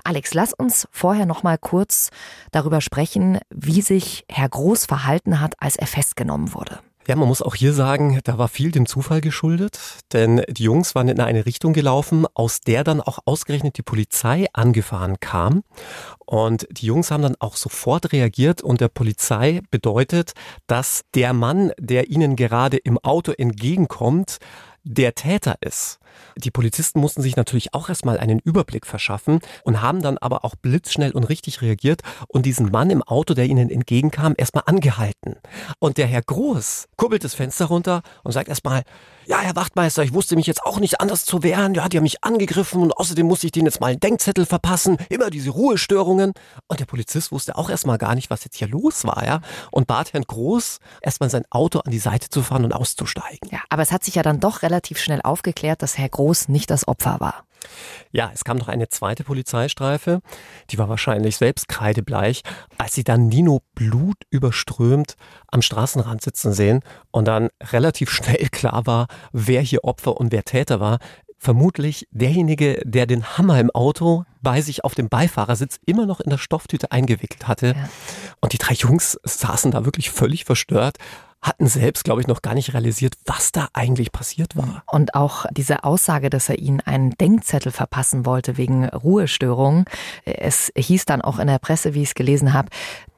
Alex, 0.05 0.33
lass 0.33 0.55
uns 0.55 0.89
vorher 0.91 1.27
noch 1.27 1.43
mal 1.43 1.59
kurz 1.59 2.11
darüber 2.51 2.81
sprechen, 2.81 3.39
wie 3.51 3.83
sich 3.83 4.25
Herr 4.31 4.49
Groß 4.49 4.87
verhalten 4.87 5.41
hat, 5.41 5.55
als 5.59 5.77
er 5.77 5.87
festgenommen 5.87 6.55
wurde. 6.55 6.81
Ja, 7.09 7.17
man 7.17 7.27
muss 7.27 7.41
auch 7.41 7.55
hier 7.55 7.73
sagen, 7.73 8.21
da 8.25 8.37
war 8.37 8.49
viel 8.49 8.71
dem 8.71 8.85
Zufall 8.85 9.23
geschuldet, 9.23 9.81
denn 10.13 10.43
die 10.47 10.65
Jungs 10.65 10.95
waren 10.95 11.09
in 11.09 11.21
eine 11.21 11.47
Richtung 11.47 11.73
gelaufen, 11.73 12.27
aus 12.35 12.61
der 12.61 12.85
dann 12.85 13.01
auch 13.01 13.21
ausgerechnet 13.25 13.79
die 13.79 13.83
Polizei 13.83 14.45
angefahren 14.53 15.19
kam. 15.19 15.63
Und 16.27 16.69
die 16.71 16.85
Jungs 16.85 17.11
haben 17.11 17.23
dann 17.23 17.37
auch 17.39 17.57
sofort 17.57 18.13
reagiert 18.13 18.61
und 18.61 18.83
der 18.83 18.89
Polizei 18.89 19.63
bedeutet, 19.71 20.35
dass 20.67 21.05
der 21.15 21.33
Mann, 21.33 21.73
der 21.81 22.11
ihnen 22.11 22.37
gerade 22.37 22.77
im 22.77 22.99
Auto 22.99 23.33
entgegenkommt, 23.33 24.37
der 24.85 25.15
Täter 25.15 25.57
ist. 25.63 26.01
Die 26.37 26.51
Polizisten 26.51 27.01
mussten 27.01 27.23
sich 27.23 27.37
natürlich 27.37 27.75
auch 27.75 27.89
erstmal 27.89 28.19
einen 28.19 28.39
Überblick 28.39 28.87
verschaffen 28.87 29.41
und 29.65 29.83
haben 29.83 30.03
dann 30.03 30.19
aber 30.19 30.45
auch 30.45 30.55
blitzschnell 30.57 31.13
und 31.13 31.25
richtig 31.25 31.63
reagiert 31.63 32.03
und 32.29 32.47
diesen 32.47 32.71
Mann 32.71 32.91
im 32.91 33.03
Auto, 33.03 33.35
der 33.35 33.47
ihnen 33.47 33.71
entgegenkam, 33.71 34.35
erstmal 34.37 34.65
angehalten. 34.67 35.37
Und 35.79 35.99
der 35.99 36.07
Herr 36.07 36.23
Groß 36.23 36.87
kurbelt 36.97 37.25
das 37.25 37.35
Fenster 37.35 37.67
runter 37.67 38.03
und 38.25 38.33
sagt 38.33 38.49
erstmal, 38.49 38.83
ja, 39.29 39.41
Herr 39.41 39.57
Wachtmeister, 39.57 40.03
ich 40.03 40.15
wusste 40.15 40.37
mich 40.37 40.47
jetzt 40.47 40.63
auch 40.65 40.81
nicht 40.81 41.03
anders 41.03 41.27
zu 41.27 41.43
wehren. 41.43 41.75
Ja, 41.75 41.91
die 41.91 41.99
haben 41.99 42.05
mich 42.05 42.25
angegriffen 42.25 42.81
und 42.81 42.97
außerdem 42.97 43.27
musste 43.27 43.47
ich 43.47 43.53
denen 43.53 43.67
jetzt 43.67 43.79
mal 43.79 43.89
einen 43.89 44.01
Denkzettel 44.01 44.47
verpassen. 44.47 44.97
Immer 45.11 45.29
diese 45.29 45.51
Ruhestörungen. 45.51 46.33
Und 46.67 46.81
der 46.81 46.87
Polizist 46.87 47.31
wusste 47.31 47.57
auch 47.57 47.69
erstmal 47.69 47.99
gar 47.99 48.15
nicht, 48.15 48.31
was 48.31 48.45
jetzt 48.45 48.57
hier 48.57 48.69
los 48.69 49.05
war, 49.05 49.27
ja. 49.27 49.41
Und 49.71 49.87
bat 49.87 50.15
Herrn 50.15 50.25
Groß, 50.27 50.79
erstmal 51.03 51.29
sein 51.29 51.45
Auto 51.51 51.81
an 51.81 51.91
die 51.91 51.99
Seite 51.99 52.31
zu 52.31 52.43
fahren 52.43 52.65
und 52.65 52.73
auszusteigen. 52.73 53.51
Ja, 53.51 53.61
aber 53.69 53.83
es 53.83 53.93
hat 53.93 54.03
sich 54.03 54.15
ja 54.15 54.23
dann 54.23 54.41
doch 54.41 54.63
relativ 54.63 54.99
schnell 54.99 55.21
aufgeklärt, 55.23 55.83
dass 55.83 55.98
Herr 55.99 56.09
Groß 56.09 56.49
nicht 56.49 56.71
das 56.71 56.87
Opfer 56.87 57.21
war. 57.21 57.45
Ja, 58.13 58.31
es 58.33 58.45
kam 58.45 58.57
noch 58.57 58.69
eine 58.69 58.89
zweite 58.89 59.25
Polizeistreife, 59.25 60.21
die 60.71 60.79
war 60.79 60.89
wahrscheinlich 60.89 61.37
selbst 61.37 61.69
kreidebleich, 61.69 62.43
als 62.79 62.95
sie 62.95 63.05
dann 63.05 63.27
Nino 63.27 63.61
blutüberströmt 63.75 65.17
am 65.49 65.61
Straßenrand 65.61 66.23
sitzen 66.23 66.53
sehen 66.53 66.81
und 67.11 67.27
dann 67.27 67.49
relativ 67.61 68.11
schnell 68.13 68.49
klar 68.49 68.87
war, 68.87 69.09
wer 69.33 69.61
hier 69.61 69.85
Opfer 69.85 70.17
und 70.17 70.33
wer 70.33 70.45
Täter 70.45 70.81
war. 70.81 70.99
Vermutlich 71.41 72.09
derjenige, 72.11 72.81
der 72.85 73.07
den 73.07 73.37
Hammer 73.37 73.61
im 73.61 73.71
Auto 73.71 74.25
bei 74.41 74.61
sich 74.61 74.85
auf 74.85 74.95
dem 74.95 75.09
Beifahrersitz 75.09 75.79
immer 75.87 76.05
noch 76.05 76.21
in 76.21 76.31
der 76.31 76.39
Stofftüte 76.39 76.91
eingewickelt 76.91 77.47
hatte. 77.47 77.75
Ja. 77.77 77.89
Und 78.41 78.53
die 78.55 78.59
drei 78.59 78.75
Jungs 78.75 79.19
saßen 79.23 79.71
da 79.71 79.85
wirklich 79.85 80.11
völlig 80.11 80.45
verstört 80.45 80.99
hatten 81.41 81.69
selbst, 81.69 82.05
glaube 82.05 82.21
ich, 82.21 82.27
noch 82.27 82.43
gar 82.43 82.55
nicht 82.55 82.75
realisiert, 82.75 83.15
was 83.25 83.53
da 83.53 83.69
eigentlich 83.73 84.11
passiert 84.13 84.57
war. 84.57 84.83
Und 84.87 85.15
auch 85.15 85.47
diese 85.53 85.85
Aussage, 85.85 86.31
dass 86.31 86.49
er 86.49 86.59
ihnen 86.59 86.81
einen 86.81 87.13
Denkzettel 87.13 87.71
verpassen 87.71 88.27
wollte 88.27 88.57
wegen 88.57 88.89
Ruhestörungen. 88.89 89.85
Es 90.25 90.73
hieß 90.77 91.05
dann 91.05 91.23
auch 91.23 91.39
in 91.39 91.47
der 91.47 91.59
Presse, 91.59 91.95
wie 91.95 92.03
ich 92.03 92.09
es 92.09 92.15
gelesen 92.15 92.53
habe, 92.53 92.69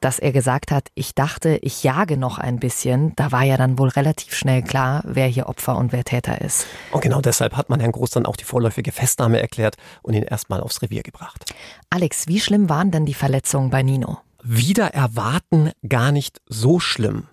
dass 0.01 0.19
er 0.19 0.31
gesagt 0.31 0.71
hat, 0.71 0.89
ich 0.93 1.15
dachte, 1.15 1.57
ich 1.61 1.83
jage 1.83 2.17
noch 2.17 2.37
ein 2.37 2.59
bisschen. 2.59 3.15
Da 3.15 3.31
war 3.31 3.43
ja 3.43 3.57
dann 3.57 3.79
wohl 3.79 3.89
relativ 3.89 4.35
schnell 4.35 4.61
klar, 4.61 5.01
wer 5.05 5.27
hier 5.27 5.49
Opfer 5.49 5.75
und 5.77 5.91
wer 5.91 6.03
Täter 6.03 6.41
ist. 6.41 6.67
Und 6.91 7.01
genau 7.01 7.21
deshalb 7.21 7.57
hat 7.57 7.69
man 7.69 7.79
Herrn 7.79 7.91
Groß 7.91 8.11
dann 8.11 8.25
auch 8.25 8.35
die 8.35 8.43
vorläufige 8.43 8.91
Festnahme 8.91 9.41
erklärt 9.41 9.77
und 10.03 10.13
ihn 10.13 10.23
erstmal 10.23 10.61
aufs 10.61 10.81
Revier 10.81 11.01
gebracht. 11.01 11.45
Alex, 11.89 12.27
wie 12.27 12.39
schlimm 12.39 12.69
waren 12.69 12.91
denn 12.91 13.05
die 13.05 13.13
Verletzungen 13.13 13.71
bei 13.71 13.81
Nino? 13.81 14.19
Wieder 14.43 14.93
erwarten 14.93 15.71
gar 15.87 16.11
nicht 16.11 16.41
so 16.47 16.79
schlimm. 16.79 17.27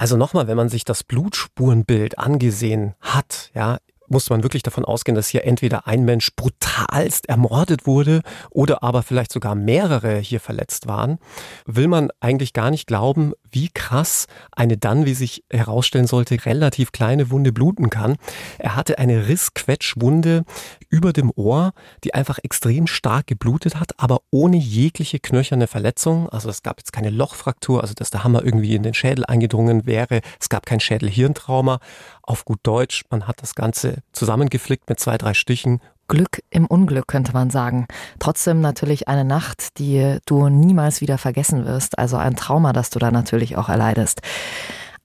Also 0.00 0.16
nochmal, 0.16 0.46
wenn 0.46 0.56
man 0.56 0.70
sich 0.70 0.86
das 0.86 1.04
Blutspurenbild 1.04 2.18
angesehen 2.18 2.94
hat, 3.02 3.50
ja, 3.52 3.76
muss 4.10 4.28
man 4.28 4.42
wirklich 4.42 4.62
davon 4.62 4.84
ausgehen, 4.84 5.14
dass 5.14 5.28
hier 5.28 5.44
entweder 5.44 5.86
ein 5.86 6.04
Mensch 6.04 6.34
brutalst 6.34 7.28
ermordet 7.28 7.86
wurde 7.86 8.22
oder 8.50 8.82
aber 8.82 9.02
vielleicht 9.02 9.32
sogar 9.32 9.54
mehrere 9.54 10.18
hier 10.18 10.40
verletzt 10.40 10.86
waren, 10.86 11.18
will 11.64 11.88
man 11.88 12.10
eigentlich 12.20 12.52
gar 12.52 12.70
nicht 12.70 12.86
glauben, 12.86 13.32
wie 13.50 13.68
krass 13.68 14.26
eine 14.52 14.76
dann, 14.76 15.06
wie 15.06 15.14
sich 15.14 15.44
herausstellen 15.50 16.06
sollte, 16.06 16.44
relativ 16.44 16.92
kleine 16.92 17.30
Wunde 17.30 17.52
bluten 17.52 17.90
kann. 17.90 18.16
Er 18.58 18.76
hatte 18.76 18.98
eine 18.98 19.28
Rissquetschwunde 19.28 20.44
über 20.88 21.12
dem 21.12 21.32
Ohr, 21.34 21.72
die 22.04 22.14
einfach 22.14 22.38
extrem 22.42 22.86
stark 22.86 23.26
geblutet 23.26 23.76
hat, 23.76 23.98
aber 23.98 24.20
ohne 24.30 24.56
jegliche 24.56 25.18
knöcherne 25.18 25.66
Verletzung. 25.66 26.28
Also 26.28 26.48
es 26.48 26.62
gab 26.62 26.78
jetzt 26.78 26.92
keine 26.92 27.10
Lochfraktur, 27.10 27.80
also 27.80 27.94
dass 27.94 28.10
der 28.10 28.24
Hammer 28.24 28.44
irgendwie 28.44 28.74
in 28.74 28.82
den 28.82 28.94
Schädel 28.94 29.24
eingedrungen 29.24 29.86
wäre. 29.86 30.20
Es 30.40 30.48
gab 30.48 30.66
kein 30.66 30.80
Schädelhirntrauma. 30.80 31.80
Auf 32.30 32.44
gut 32.44 32.60
Deutsch, 32.62 33.02
man 33.10 33.26
hat 33.26 33.42
das 33.42 33.56
Ganze 33.56 34.04
zusammengeflickt 34.12 34.88
mit 34.88 35.00
zwei, 35.00 35.18
drei 35.18 35.34
Stichen 35.34 35.80
Glück 36.06 36.44
im 36.50 36.64
Unglück, 36.64 37.08
könnte 37.08 37.32
man 37.32 37.50
sagen. 37.50 37.88
Trotzdem 38.20 38.60
natürlich 38.60 39.08
eine 39.08 39.24
Nacht, 39.24 39.80
die 39.80 40.18
du 40.26 40.48
niemals 40.48 41.00
wieder 41.00 41.18
vergessen 41.18 41.66
wirst. 41.66 41.98
Also 41.98 42.18
ein 42.18 42.36
Trauma, 42.36 42.72
das 42.72 42.90
du 42.90 43.00
da 43.00 43.10
natürlich 43.10 43.56
auch 43.56 43.68
erleidest. 43.68 44.20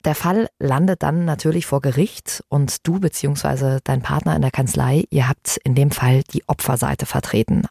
Der 0.04 0.14
Fall 0.14 0.50
landet 0.60 1.02
dann 1.02 1.26
natürlich 1.26 1.66
vor 1.66 1.82
Gericht 1.82 2.44
und 2.48 2.86
du 2.86 3.00
bzw. 3.00 3.80
dein 3.84 4.04
Partner 4.04 4.36
in 4.36 4.44
der 4.44 4.52
Kanzlei, 4.52 5.06
ihr 5.10 5.28
habt 5.28 5.58
in 5.64 5.74
dem 5.74 5.90
Fall 5.90 6.22
die 6.32 6.48
Opferseite 6.48 7.08
vertreten. 7.08 7.64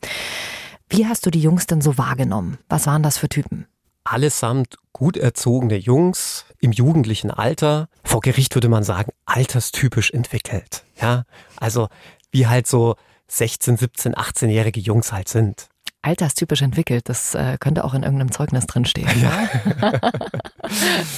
Wie 0.88 1.06
hast 1.06 1.26
du 1.26 1.30
die 1.30 1.40
Jungs 1.40 1.68
denn 1.68 1.80
so 1.80 1.96
wahrgenommen? 1.96 2.58
Was 2.68 2.88
waren 2.88 3.04
das 3.04 3.18
für 3.18 3.28
Typen? 3.28 3.68
Allesamt 4.02 4.78
gut 4.92 5.16
erzogene 5.16 5.76
Jungs 5.76 6.44
im 6.64 6.73
jugendlichen 6.73 7.30
Alter. 7.30 7.88
Vor 8.02 8.23
Gericht 8.23 8.54
würde 8.54 8.71
man 8.71 8.83
sagen, 8.83 9.12
alterstypisch 9.26 10.11
entwickelt. 10.11 10.85
Ja, 11.00 11.25
also 11.56 11.88
wie 12.30 12.47
halt 12.47 12.66
so 12.66 12.97
16, 13.28 13.76
17, 13.76 14.14
18-jährige 14.14 14.80
Jungs 14.80 15.12
halt 15.12 15.28
sind 15.28 15.68
alterstypisch 16.04 16.61
entwickelt. 16.61 17.09
Das 17.09 17.35
äh, 17.35 17.56
könnte 17.59 17.83
auch 17.83 17.94
in 17.94 18.02
irgendeinem 18.02 18.30
Zeugnis 18.30 18.66
drinstehen. 18.66 19.09
Ja. 19.23 19.49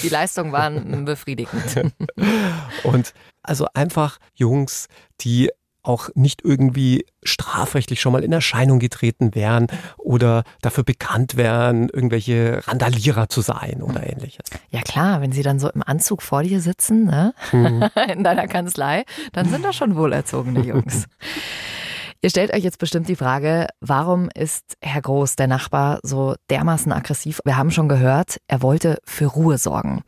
Die 0.05 0.09
Leistungen 0.09 0.53
waren 0.53 1.05
befriedigend. 1.05 1.93
Und 2.85 3.12
also 3.43 3.67
einfach 3.75 4.19
Jungs, 4.35 4.87
die 5.21 5.50
auch 5.87 6.11
nicht 6.14 6.43
irgendwie 6.45 7.07
strafrechtlich 7.23 8.00
schon 8.00 8.12
mal 8.12 8.25
in 8.25 8.33
Erscheinung 8.33 8.78
getreten 8.78 9.35
wären 9.35 9.66
oder 9.99 10.45
dafür 10.62 10.85
bekannt 10.85 11.37
wären, 11.37 11.88
irgendwelche 11.88 12.61
Randalierer 12.66 13.28
zu 13.28 13.40
sein 13.40 13.83
oder 13.83 14.09
ähnliches. 14.09 14.47
Ja 14.71 14.83
klar, 14.83 15.21
wenn 15.21 15.33
sie 15.33 15.43
dann 15.43 15.59
so 15.59 15.71
im 15.71 15.83
Anzug 15.83 16.23
vor 16.23 16.43
dir 16.43 16.61
sitzen, 16.61 17.05
ne? 17.05 17.35
Mhm. 17.52 17.85
in 18.12 18.25
deiner 18.25 18.47
Kanzlei, 18.47 19.05
dann 19.33 19.49
sind 19.49 19.64
das 19.64 19.76
schon 19.76 19.97
wohlerzogene 19.97 20.61
Jungs. 20.61 21.07
Ihr 22.23 22.31
stellt 22.31 22.53
euch 22.55 22.65
jetzt 22.65 22.79
bestimmt 22.79 23.09
die 23.09 23.17
Frage, 23.17 23.69
warum 23.81 24.29
ist 24.35 24.77
Herr 24.81 25.03
Groß, 25.03 25.37
der 25.37 25.47
Nachbar, 25.47 26.01
so 26.03 26.35
dermaßen 26.51 26.91
aggressiv? 26.93 27.41
Wir 27.45 27.57
haben 27.57 27.71
schon 27.71 27.89
gehört, 27.89 28.39
er 28.49 28.63
wollte 28.63 28.99
für 29.05 29.27
Ruhe 29.27 29.59
sorgen. 29.59 30.03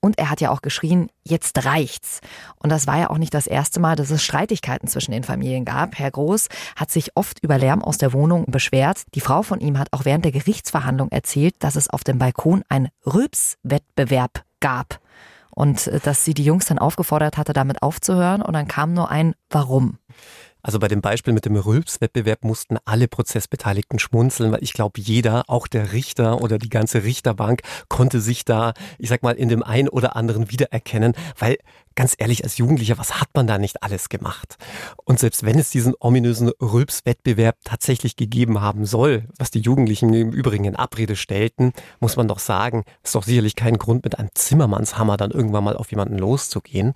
Und 0.00 0.18
er 0.18 0.30
hat 0.30 0.40
ja 0.40 0.50
auch 0.50 0.62
geschrien, 0.62 1.10
jetzt 1.22 1.64
reicht's. 1.64 2.20
Und 2.56 2.70
das 2.70 2.86
war 2.86 2.98
ja 2.98 3.10
auch 3.10 3.18
nicht 3.18 3.34
das 3.34 3.46
erste 3.46 3.80
Mal, 3.80 3.96
dass 3.96 4.10
es 4.10 4.24
Streitigkeiten 4.24 4.88
zwischen 4.88 5.12
den 5.12 5.24
Familien 5.24 5.66
gab. 5.66 5.98
Herr 5.98 6.10
Groß 6.10 6.48
hat 6.76 6.90
sich 6.90 7.16
oft 7.16 7.38
über 7.40 7.58
Lärm 7.58 7.82
aus 7.82 7.98
der 7.98 8.14
Wohnung 8.14 8.46
beschwert. 8.46 9.02
Die 9.14 9.20
Frau 9.20 9.42
von 9.42 9.60
ihm 9.60 9.78
hat 9.78 9.88
auch 9.92 10.06
während 10.06 10.24
der 10.24 10.32
Gerichtsverhandlung 10.32 11.10
erzählt, 11.10 11.56
dass 11.58 11.76
es 11.76 11.90
auf 11.90 12.04
dem 12.04 12.18
Balkon 12.18 12.64
einen 12.68 12.88
Rülpswettbewerb 13.04 14.44
gab. 14.60 15.00
Und 15.50 15.88
äh, 15.88 16.00
dass 16.00 16.24
sie 16.24 16.34
die 16.34 16.44
Jungs 16.44 16.66
dann 16.66 16.78
aufgefordert 16.78 17.36
hatte, 17.36 17.52
damit 17.52 17.82
aufzuhören. 17.82 18.40
Und 18.40 18.54
dann 18.54 18.68
kam 18.68 18.94
nur 18.94 19.10
ein 19.10 19.34
Warum. 19.50 19.98
Also 20.62 20.78
bei 20.78 20.88
dem 20.88 21.00
Beispiel 21.00 21.32
mit 21.32 21.44
dem 21.44 21.56
Rülpswettbewerb 21.56 22.44
mussten 22.44 22.78
alle 22.84 23.08
Prozessbeteiligten 23.08 23.98
schmunzeln, 23.98 24.52
weil 24.52 24.62
ich 24.62 24.72
glaube, 24.72 25.00
jeder, 25.00 25.44
auch 25.48 25.66
der 25.66 25.92
Richter 25.92 26.40
oder 26.40 26.58
die 26.58 26.68
ganze 26.68 27.04
Richterbank, 27.04 27.62
konnte 27.88 28.20
sich 28.20 28.44
da, 28.44 28.74
ich 28.98 29.08
sag 29.08 29.22
mal, 29.22 29.36
in 29.36 29.48
dem 29.48 29.62
einen 29.62 29.88
oder 29.88 30.16
anderen 30.16 30.50
wiedererkennen, 30.50 31.14
weil 31.38 31.58
ganz 31.94 32.14
ehrlich, 32.16 32.44
als 32.44 32.56
Jugendlicher, 32.56 32.98
was 32.98 33.20
hat 33.20 33.28
man 33.34 33.46
da 33.46 33.58
nicht 33.58 33.82
alles 33.82 34.08
gemacht? 34.08 34.56
Und 35.04 35.18
selbst 35.18 35.44
wenn 35.44 35.58
es 35.58 35.70
diesen 35.70 35.94
ominösen 35.98 36.48
Rülpswettbewerb 36.48 37.56
tatsächlich 37.64 38.16
gegeben 38.16 38.60
haben 38.60 38.86
soll, 38.86 39.28
was 39.38 39.50
die 39.50 39.60
Jugendlichen 39.60 40.12
im 40.14 40.32
Übrigen 40.32 40.64
in 40.64 40.76
Abrede 40.76 41.16
stellten, 41.16 41.72
muss 41.98 42.16
man 42.16 42.28
doch 42.28 42.38
sagen, 42.38 42.84
ist 43.02 43.14
doch 43.14 43.24
sicherlich 43.24 43.56
kein 43.56 43.76
Grund, 43.76 44.04
mit 44.04 44.18
einem 44.18 44.30
Zimmermannshammer 44.34 45.16
dann 45.16 45.30
irgendwann 45.30 45.64
mal 45.64 45.76
auf 45.76 45.90
jemanden 45.90 46.18
loszugehen. 46.18 46.94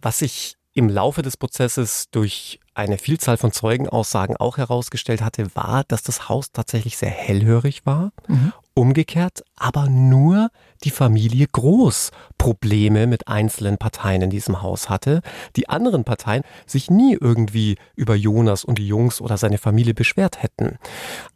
Was 0.00 0.18
sich 0.18 0.56
im 0.74 0.88
Laufe 0.88 1.22
des 1.22 1.36
Prozesses 1.36 2.08
durch 2.10 2.58
eine 2.74 2.98
Vielzahl 2.98 3.36
von 3.36 3.52
Zeugenaussagen 3.52 4.36
auch 4.36 4.56
herausgestellt 4.58 5.22
hatte, 5.22 5.54
war, 5.54 5.84
dass 5.84 6.02
das 6.02 6.28
Haus 6.28 6.52
tatsächlich 6.52 6.96
sehr 6.96 7.10
hellhörig 7.10 7.84
war. 7.84 8.12
Mhm. 8.28 8.52
Umgekehrt 8.74 9.44
aber 9.62 9.88
nur 9.88 10.50
die 10.82 10.90
Familie 10.90 11.46
Groß 11.46 12.10
Probleme 12.36 13.06
mit 13.06 13.28
einzelnen 13.28 13.78
Parteien 13.78 14.22
in 14.22 14.30
diesem 14.30 14.62
Haus 14.62 14.88
hatte. 14.88 15.22
Die 15.54 15.68
anderen 15.68 16.02
Parteien 16.02 16.42
sich 16.66 16.90
nie 16.90 17.16
irgendwie 17.20 17.76
über 17.94 18.16
Jonas 18.16 18.64
und 18.64 18.78
die 18.78 18.88
Jungs 18.88 19.20
oder 19.20 19.36
seine 19.36 19.58
Familie 19.58 19.94
beschwert 19.94 20.42
hätten. 20.42 20.78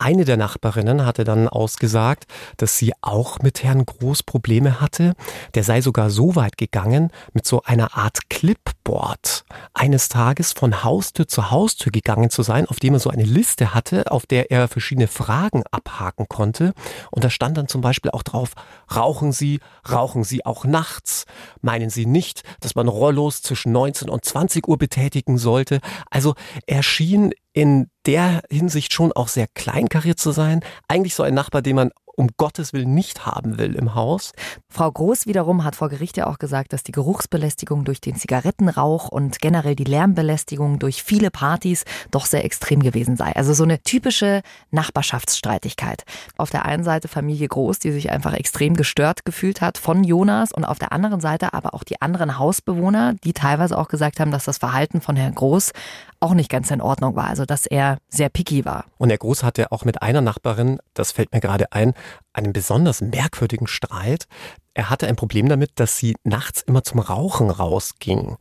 Eine 0.01 0.25
der 0.25 0.37
Nachbarinnen 0.37 1.07
hatte 1.07 1.23
dann 1.23 1.49
ausgesagt, 1.49 2.27
dass 2.57 2.77
sie 2.77 2.93
auch 3.03 3.39
mit 3.39 3.63
Herrn 3.63 3.87
Groß 3.87 4.25
Probleme 4.25 4.81
hatte. 4.81 5.15
Der 5.55 5.63
sei 5.63 5.81
sogar 5.81 6.11
so 6.11 6.35
weit 6.35 6.57
gegangen, 6.59 7.11
mit 7.33 7.47
so 7.47 7.63
einer 7.63 7.97
Art 7.97 8.29
Clipboard 8.29 9.45
eines 9.75 10.09
Tages 10.09 10.53
von 10.53 10.83
Haustür 10.83 11.29
zu 11.29 11.53
Haustür 11.53 11.93
gegangen 11.93 12.31
zu 12.31 12.43
sein, 12.43 12.67
auf 12.67 12.81
dem 12.81 12.95
er 12.95 13.01
so 13.01 13.11
eine 13.11 13.25
Liste 13.25 13.75
hatte, 13.75 14.11
auf 14.11 14.27
der 14.27 14.51
er 14.51 14.67
verschiedene 14.67 15.07
Fragen 15.07 15.63
abhaken 15.71 16.27
konnte. 16.29 16.73
Und 17.13 17.23
da 17.23 17.31
stand 17.31 17.57
dann 17.57 17.69
zum 17.69 17.81
Beispiel 17.81 18.11
auch 18.17 18.23
drauf, 18.23 18.53
rauchen 18.95 19.33
Sie, 19.33 19.61
rauchen 19.89 20.25
Sie 20.25 20.45
auch 20.45 20.65
nachts? 20.65 21.25
Meinen 21.61 21.91
Sie 21.91 22.07
nicht, 22.07 22.43
dass 22.61 22.75
man 22.75 22.89
Rollos 22.89 23.43
zwischen 23.43 23.73
19 23.73 24.09
und 24.09 24.25
20 24.25 24.67
Uhr 24.67 24.79
betätigen 24.79 25.39
sollte? 25.39 25.81
Also 26.11 26.35
er 26.67 26.83
schien 26.83 27.33
in 27.53 27.91
der 28.07 28.43
Hinsicht 28.51 28.93
schon 28.93 29.13
auch 29.13 29.29
sehr 29.29 29.47
kleinkariert 29.47 30.19
zu 30.19 30.33
sein. 30.33 30.61
Eigentlich 30.89 31.15
so 31.15 31.23
ein 31.23 31.35
Nachbar, 31.35 31.63
den 31.63 31.77
man 31.77 31.91
um 32.17 32.31
Gottes 32.37 32.73
Willen 32.73 32.95
nicht 32.95 33.27
haben 33.27 33.59
will 33.59 33.75
im 33.75 33.95
Haus. 33.95 34.33
Frau 34.69 34.91
Groß 34.91 35.27
wiederum 35.27 35.65
hat 35.65 35.77
vor 35.77 35.89
Gericht 35.89 36.17
ja 36.17 36.27
auch 36.27 36.39
gesagt, 36.39 36.73
dass 36.73 36.83
die 36.83 36.93
Geruchsbelästigung 36.93 37.85
durch 37.85 38.01
den 38.01 38.17
Zigarettenrauch 38.17 39.09
und 39.09 39.41
generell 39.41 39.77
die 39.77 39.85
Lärmbelästigung 39.85 40.79
durch 40.79 41.03
viele 41.03 41.31
Partys 41.31 41.85
doch 42.11 42.27
sehr 42.27 42.45
extrem 42.45 42.83
gewesen 42.83 43.17
sei. 43.17 43.37
Also 43.37 43.55
so 43.55 43.65
eine 43.65 43.83
typische 43.83 44.43
Nachbarschaftsstreitigkeit. 44.71 46.05
Auf 46.37 46.51
der 46.51 46.65
einen 46.65 46.85
Seite 46.85 47.09
Familie 47.09 47.49
Groß, 47.49 47.79
die 47.79 47.93
sich 47.93 48.11
einfach 48.11 48.33
extrem 48.33 48.75
gestört 48.75 49.25
gefühlt 49.25 49.61
hat 49.61 49.79
von 49.79 50.03
Jonas 50.03 50.53
und 50.53 50.65
auf 50.65 50.79
der 50.79 50.93
anderen 50.93 51.21
Seite 51.21 51.55
aber 51.55 51.75
auch 51.75 51.85
die 51.85 52.01
anderen 52.01 52.39
Hausbewohner, 52.39 53.15
die 53.25 53.35
teilweise 53.35 53.77
auch 53.79 53.89
gesagt 53.89 54.21
haben, 54.21 54.31
dass 54.31 54.45
das 54.45 54.59
Verhalten 54.59 55.01
von 55.01 55.17
Herrn 55.17 55.35
Groß 55.35 55.73
auch 56.21 56.35
nicht 56.35 56.51
ganz 56.51 56.71
in 56.71 56.81
Ordnung 56.81 57.17
war, 57.17 57.29
also 57.29 57.45
dass 57.45 57.67
er 57.67 57.99
sehr 58.09 58.29
picky 58.29 58.65
war. 58.65 58.85
Und 58.99 59.11
Herr 59.11 59.19
Groß 59.19 59.43
hatte 59.43 59.73
auch 59.73 59.85
mit 59.85 60.03
einer 60.03 60.21
Nachbarin, 60.21 60.79
das 60.95 61.13
fällt 61.13 61.33
mir 61.33 61.41
gerade 61.41 61.73
ein, 61.73 61.95
einen 62.37 62.53
besonders 62.53 63.01
merkwürdigen 63.01 63.67
Streit. 63.67 64.27
Er 64.75 64.91
hatte 64.91 65.07
ein 65.07 65.17
Problem 65.17 65.49
damit, 65.49 65.73
dass 65.77 65.97
sie 65.97 66.17
nachts 66.23 66.61
immer 66.61 66.85
zum 66.85 67.01
Rauchen 67.01 67.51
rausging 67.51 68.37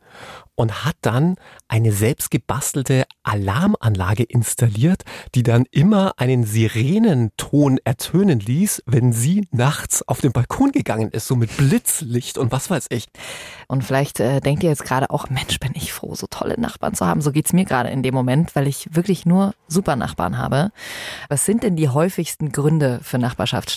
und 0.56 0.84
hat 0.84 0.96
dann 1.02 1.36
eine 1.68 1.92
selbstgebastelte 1.92 3.04
Alarmanlage 3.22 4.24
installiert, 4.24 5.04
die 5.34 5.42
dann 5.42 5.66
immer 5.70 6.14
einen 6.16 6.44
Sirenenton 6.44 7.78
ertönen 7.84 8.40
ließ, 8.40 8.82
wenn 8.86 9.12
sie 9.12 9.46
nachts 9.50 10.06
auf 10.08 10.20
den 10.20 10.32
Balkon 10.32 10.72
gegangen 10.72 11.10
ist, 11.10 11.26
so 11.26 11.36
mit 11.36 11.56
Blitzlicht 11.56 12.38
und 12.38 12.52
was 12.52 12.70
weiß 12.70 12.86
ich. 12.90 13.06
Und 13.68 13.84
vielleicht 13.84 14.20
äh, 14.20 14.40
denkt 14.40 14.62
ihr 14.62 14.70
jetzt 14.70 14.84
gerade 14.84 15.10
auch, 15.10 15.28
Mensch, 15.28 15.60
bin 15.60 15.72
ich 15.74 15.92
froh, 15.92 16.14
so 16.14 16.26
tolle 16.28 16.58
Nachbarn 16.58 16.94
zu 16.94 17.06
haben. 17.06 17.20
So 17.20 17.32
geht's 17.32 17.52
mir 17.52 17.64
gerade 17.64 17.90
in 17.90 18.02
dem 18.02 18.14
Moment, 18.14 18.56
weil 18.56 18.66
ich 18.66 18.88
wirklich 18.94 19.26
nur 19.26 19.54
super 19.68 19.96
Nachbarn 19.96 20.38
habe. 20.38 20.70
Was 21.28 21.44
sind 21.44 21.62
denn 21.62 21.76
die 21.76 21.90
häufigsten 21.90 22.50
Gründe 22.50 23.00
für 23.02 23.18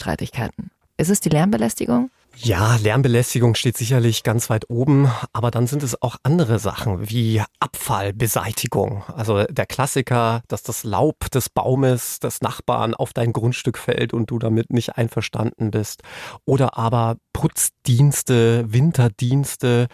Nachbarschaftsstreitigkeiten? 0.10 0.72
Ist 0.98 1.10
es 1.10 1.22
die 1.22 1.30
Lärmbelästigung? 1.30 2.10
Ja, 2.36 2.78
Lärmbelästigung 2.78 3.56
steht 3.56 3.76
sicherlich 3.76 4.24
ganz 4.24 4.50
weit 4.50 4.70
oben, 4.70 5.12
aber 5.34 5.52
dann 5.52 5.68
sind 5.68 5.84
es 5.84 6.02
auch 6.02 6.16
andere 6.24 6.60
Sachen 6.60 7.10
wie 7.10 7.42
Abfallbeseitigung. 7.60 9.04
Also 9.14 9.44
der 9.44 9.66
Klassiker, 9.66 10.42
dass 10.48 10.64
das 10.64 10.84
Laub 10.84 11.32
des 11.32 11.50
Baumes 11.50 12.20
des 12.20 12.42
Nachbarn 12.42 12.94
auf 12.94 13.12
dein 13.14 13.34
Grundstück 13.34 13.78
fällt 13.78 14.14
und 14.14 14.32
du 14.32 14.40
damit 14.40 14.72
nicht 14.72 14.98
einverstanden 14.98 15.72
bist. 15.72 16.04
Oder 16.46 16.78
aber 16.78 17.18
Putzdienste, 17.34 18.72
Winterdienste. 18.72 19.88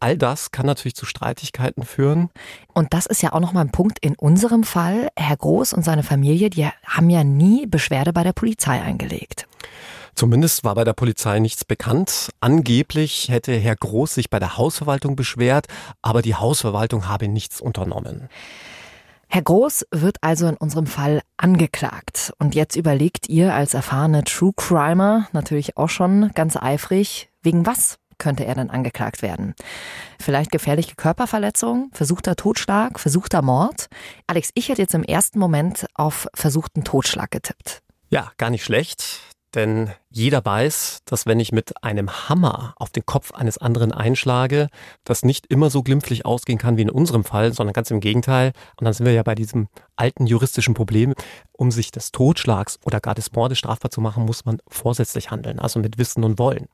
All 0.00 0.18
das 0.18 0.50
kann 0.50 0.66
natürlich 0.66 0.96
zu 0.96 1.06
Streitigkeiten 1.06 1.84
führen. 1.84 2.30
Und 2.72 2.92
das 2.92 3.06
ist 3.06 3.22
ja 3.22 3.32
auch 3.32 3.40
nochmal 3.40 3.64
ein 3.64 3.72
Punkt 3.72 3.98
in 4.00 4.16
unserem 4.16 4.64
Fall. 4.64 5.08
Herr 5.16 5.36
Groß 5.36 5.72
und 5.72 5.84
seine 5.84 6.02
Familie, 6.02 6.50
die 6.50 6.66
haben 6.86 7.10
ja 7.10 7.22
nie 7.22 7.66
Beschwerde 7.66 8.12
bei 8.12 8.24
der 8.24 8.32
Polizei 8.32 8.82
eingelegt. 8.82 9.46
Zumindest 10.14 10.64
war 10.64 10.74
bei 10.74 10.84
der 10.84 10.92
Polizei 10.92 11.38
nichts 11.40 11.64
bekannt. 11.64 12.30
Angeblich 12.40 13.28
hätte 13.28 13.52
Herr 13.52 13.76
Groß 13.76 14.14
sich 14.14 14.30
bei 14.30 14.38
der 14.38 14.56
Hausverwaltung 14.56 15.16
beschwert, 15.16 15.66
aber 16.02 16.22
die 16.22 16.34
Hausverwaltung 16.34 17.08
habe 17.08 17.28
nichts 17.28 17.60
unternommen. 17.60 18.28
Herr 19.28 19.42
Groß 19.42 19.86
wird 19.90 20.18
also 20.20 20.46
in 20.46 20.56
unserem 20.56 20.86
Fall 20.86 21.20
angeklagt. 21.36 22.32
Und 22.38 22.54
jetzt 22.54 22.76
überlegt 22.76 23.28
ihr 23.28 23.52
als 23.54 23.74
erfahrene 23.74 24.22
True 24.22 24.52
Crimer 24.54 25.26
natürlich 25.32 25.76
auch 25.76 25.88
schon 25.88 26.30
ganz 26.34 26.56
eifrig, 26.56 27.28
wegen 27.42 27.66
was 27.66 27.98
könnte 28.18 28.44
er 28.44 28.54
denn 28.54 28.70
angeklagt 28.70 29.22
werden? 29.22 29.54
Vielleicht 30.20 30.52
gefährliche 30.52 30.94
Körperverletzung, 30.94 31.90
versuchter 31.92 32.36
Totschlag, 32.36 33.00
versuchter 33.00 33.42
Mord? 33.42 33.88
Alex, 34.28 34.50
ich 34.54 34.68
hätte 34.68 34.82
jetzt 34.82 34.94
im 34.94 35.02
ersten 35.02 35.40
Moment 35.40 35.86
auf 35.94 36.28
versuchten 36.32 36.84
Totschlag 36.84 37.32
getippt. 37.32 37.82
Ja, 38.10 38.30
gar 38.36 38.50
nicht 38.50 38.62
schlecht. 38.62 39.33
Denn 39.54 39.90
jeder 40.10 40.44
weiß, 40.44 41.02
dass 41.04 41.26
wenn 41.26 41.38
ich 41.38 41.52
mit 41.52 41.84
einem 41.84 42.28
Hammer 42.28 42.74
auf 42.76 42.90
den 42.90 43.06
Kopf 43.06 43.32
eines 43.32 43.58
anderen 43.58 43.92
einschlage, 43.92 44.68
das 45.04 45.24
nicht 45.24 45.46
immer 45.46 45.70
so 45.70 45.82
glimpflich 45.82 46.26
ausgehen 46.26 46.58
kann 46.58 46.76
wie 46.76 46.82
in 46.82 46.90
unserem 46.90 47.24
Fall, 47.24 47.52
sondern 47.52 47.72
ganz 47.72 47.90
im 47.90 48.00
Gegenteil. 48.00 48.52
Und 48.78 48.84
dann 48.84 48.92
sind 48.92 49.06
wir 49.06 49.12
ja 49.12 49.22
bei 49.22 49.36
diesem 49.36 49.68
alten 49.96 50.26
juristischen 50.26 50.74
Problem. 50.74 51.14
Um 51.52 51.70
sich 51.70 51.92
des 51.92 52.10
Totschlags 52.10 52.80
oder 52.84 53.00
gar 53.00 53.14
des 53.14 53.32
Mordes 53.32 53.58
strafbar 53.58 53.92
zu 53.92 54.00
machen, 54.00 54.24
muss 54.24 54.44
man 54.44 54.58
vorsätzlich 54.66 55.30
handeln, 55.30 55.60
also 55.60 55.78
mit 55.78 55.98
Wissen 55.98 56.24
und 56.24 56.38
Wollen. 56.38 56.66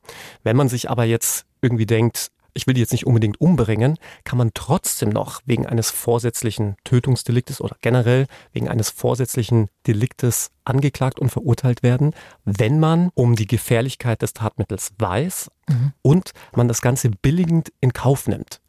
Wenn 0.43 0.57
man 0.57 0.69
sich 0.69 0.89
aber 0.89 1.03
jetzt 1.03 1.45
irgendwie 1.61 1.85
denkt, 1.85 2.31
ich 2.53 2.67
will 2.67 2.73
die 2.73 2.81
jetzt 2.81 2.91
nicht 2.91 3.05
unbedingt 3.05 3.39
umbringen, 3.39 3.97
kann 4.23 4.37
man 4.37 4.51
trotzdem 4.53 5.09
noch 5.09 5.41
wegen 5.45 5.65
eines 5.65 5.91
vorsätzlichen 5.91 6.75
Tötungsdeliktes 6.83 7.61
oder 7.61 7.75
generell 7.81 8.27
wegen 8.51 8.69
eines 8.69 8.89
vorsätzlichen 8.89 9.69
Deliktes 9.87 10.51
angeklagt 10.65 11.19
und 11.19 11.29
verurteilt 11.29 11.83
werden, 11.83 12.13
wenn 12.45 12.79
man 12.79 13.09
um 13.13 13.35
die 13.35 13.47
Gefährlichkeit 13.47 14.21
des 14.21 14.33
Tatmittels 14.33 14.93
weiß 14.97 15.49
mhm. 15.67 15.93
und 16.01 16.31
man 16.55 16.67
das 16.67 16.81
Ganze 16.81 17.09
billigend 17.09 17.71
in 17.79 17.93
Kauf 17.93 18.27
nimmt. 18.27 18.61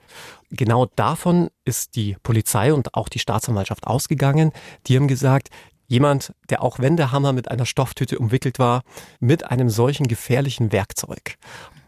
Genau 0.51 0.87
davon 0.97 1.49
ist 1.65 1.97
die 1.97 2.17
Polizei 2.23 2.75
und 2.75 2.95
auch 2.95 3.09
die 3.09 3.19
Staatsanwaltschaft 3.19 3.87
ausgegangen. 3.87 4.53
Die 4.87 4.97
haben 4.97 5.09
gesagt, 5.09 5.49
Jemand, 5.89 6.33
der 6.49 6.63
auch 6.63 6.79
wenn 6.79 6.97
der 6.97 7.13
Hammer 7.13 7.35
mit 7.35 7.51
einer 7.51 7.67
Stofftüte 7.67 8.19
umwickelt 8.19 8.59
war, 8.59 8.83
mit 9.21 9.51
einem 9.51 9.69
solchen 9.69 10.09
gefährlichen 10.09 10.73
Werkzeug 10.73 11.37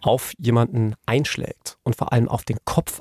auf 0.05 0.33
jemanden 0.39 0.95
einschlägt 1.07 1.79
und 1.83 1.97
vor 1.97 2.13
allem 2.13 2.29
auf 2.29 2.45
den 2.45 2.59
Kopf, 2.65 3.01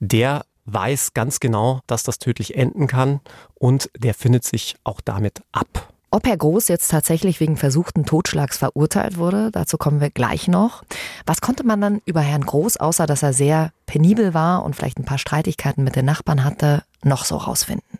der 0.00 0.44
weiß 0.64 1.14
ganz 1.14 1.40
genau, 1.40 1.80
dass 1.86 2.02
das 2.02 2.18
tödlich 2.18 2.56
enden 2.56 2.86
kann 2.86 3.20
und 3.54 3.90
der 3.96 4.14
findet 4.14 4.44
sich 4.44 4.76
auch 4.84 5.00
damit 5.00 5.42
ab. 5.52 5.88
Ob 6.10 6.26
Herr 6.26 6.36
Groß 6.36 6.68
jetzt 6.68 6.90
tatsächlich 6.90 7.40
wegen 7.40 7.56
versuchten 7.56 8.04
Totschlags 8.04 8.58
verurteilt 8.58 9.16
wurde, 9.16 9.50
dazu 9.50 9.78
kommen 9.78 10.00
wir 10.00 10.10
gleich 10.10 10.46
noch. 10.46 10.82
Was 11.24 11.40
konnte 11.40 11.64
man 11.64 11.80
dann 11.80 12.02
über 12.04 12.20
Herrn 12.20 12.44
Groß, 12.44 12.76
außer 12.76 13.06
dass 13.06 13.22
er 13.22 13.32
sehr 13.32 13.72
penibel 13.86 14.34
war 14.34 14.62
und 14.62 14.76
vielleicht 14.76 14.98
ein 14.98 15.06
paar 15.06 15.18
Streitigkeiten 15.18 15.84
mit 15.84 15.96
den 15.96 16.04
Nachbarn 16.04 16.44
hatte, 16.44 16.82
noch 17.02 17.24
so 17.24 17.36
rausfinden? 17.36 17.98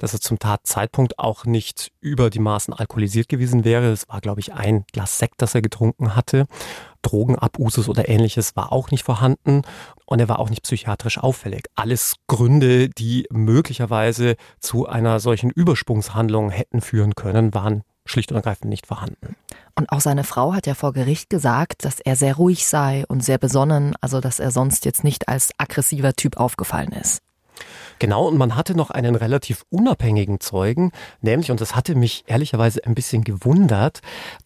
dass 0.00 0.14
er 0.14 0.20
zum 0.20 0.38
Tatzeitpunkt 0.38 1.18
auch 1.18 1.44
nicht 1.44 1.92
über 2.00 2.30
die 2.30 2.38
Maßen 2.38 2.74
alkoholisiert 2.74 3.28
gewesen 3.28 3.64
wäre. 3.64 3.92
Es 3.92 4.08
war, 4.08 4.20
glaube 4.20 4.40
ich, 4.40 4.54
ein 4.54 4.84
Glas 4.92 5.18
Sekt, 5.18 5.42
das 5.42 5.54
er 5.54 5.62
getrunken 5.62 6.16
hatte. 6.16 6.46
Drogenabusus 7.02 7.88
oder 7.88 8.08
ähnliches 8.08 8.56
war 8.56 8.72
auch 8.72 8.90
nicht 8.90 9.04
vorhanden 9.04 9.62
und 10.06 10.20
er 10.20 10.28
war 10.28 10.38
auch 10.38 10.50
nicht 10.50 10.62
psychiatrisch 10.62 11.18
auffällig. 11.18 11.66
Alles 11.74 12.16
Gründe, 12.26 12.88
die 12.88 13.26
möglicherweise 13.30 14.36
zu 14.58 14.86
einer 14.86 15.20
solchen 15.20 15.50
Übersprungshandlung 15.50 16.50
hätten 16.50 16.80
führen 16.80 17.14
können, 17.14 17.54
waren 17.54 17.82
schlicht 18.06 18.32
und 18.32 18.36
ergreifend 18.36 18.70
nicht 18.70 18.86
vorhanden. 18.86 19.36
Und 19.76 19.90
auch 19.92 20.00
seine 20.00 20.24
Frau 20.24 20.52
hat 20.52 20.66
ja 20.66 20.74
vor 20.74 20.92
Gericht 20.92 21.30
gesagt, 21.30 21.84
dass 21.84 22.00
er 22.00 22.16
sehr 22.16 22.34
ruhig 22.34 22.66
sei 22.66 23.04
und 23.08 23.24
sehr 23.24 23.38
besonnen, 23.38 23.94
also 24.00 24.20
dass 24.20 24.40
er 24.40 24.50
sonst 24.50 24.84
jetzt 24.84 25.04
nicht 25.04 25.28
als 25.28 25.50
aggressiver 25.58 26.14
Typ 26.14 26.36
aufgefallen 26.36 26.92
ist. 26.92 27.22
Genau, 28.00 28.26
und 28.26 28.38
man 28.38 28.56
hatte 28.56 28.74
noch 28.74 28.90
einen 28.90 29.14
relativ 29.14 29.64
unabhängigen 29.68 30.40
Zeugen, 30.40 30.90
nämlich, 31.20 31.50
und 31.50 31.60
das 31.60 31.76
hatte 31.76 31.94
mich 31.94 32.24
ehrlicherweise 32.26 32.82
ein 32.84 32.94
bisschen 32.94 33.22
gewundert, 33.24 34.00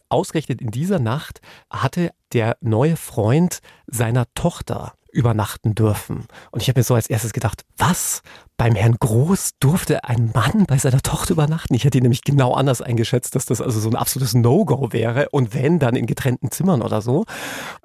ausgerechnet 0.09 0.61
in 0.61 0.71
dieser 0.71 0.99
Nacht 0.99 1.39
hatte 1.69 2.11
der 2.33 2.57
neue 2.59 2.97
Freund 2.97 3.59
seiner 3.87 4.25
Tochter 4.35 4.93
übernachten 5.09 5.73
dürfen. 5.73 6.25
Und 6.51 6.61
ich 6.61 6.67
habe 6.67 6.81
mir 6.81 6.83
so 6.83 6.95
als 6.95 7.07
erstes 7.07 7.31
gedacht, 7.31 7.63
was? 7.77 8.21
Beim 8.57 8.75
Herrn 8.75 8.97
Groß 8.99 9.51
durfte 9.61 10.03
ein 10.03 10.31
Mann 10.33 10.65
bei 10.65 10.77
seiner 10.77 11.01
Tochter 11.01 11.31
übernachten? 11.31 11.73
Ich 11.73 11.85
hätte 11.85 11.97
ihn 11.97 12.03
nämlich 12.03 12.23
genau 12.23 12.53
anders 12.53 12.81
eingeschätzt, 12.81 13.35
dass 13.35 13.45
das 13.45 13.61
also 13.61 13.79
so 13.79 13.89
ein 13.89 13.95
absolutes 13.95 14.33
No-Go 14.33 14.91
wäre 14.91 15.29
und 15.29 15.53
wenn, 15.53 15.79
dann 15.79 15.95
in 15.95 16.05
getrennten 16.05 16.51
Zimmern 16.51 16.81
oder 16.81 17.01
so. 17.01 17.23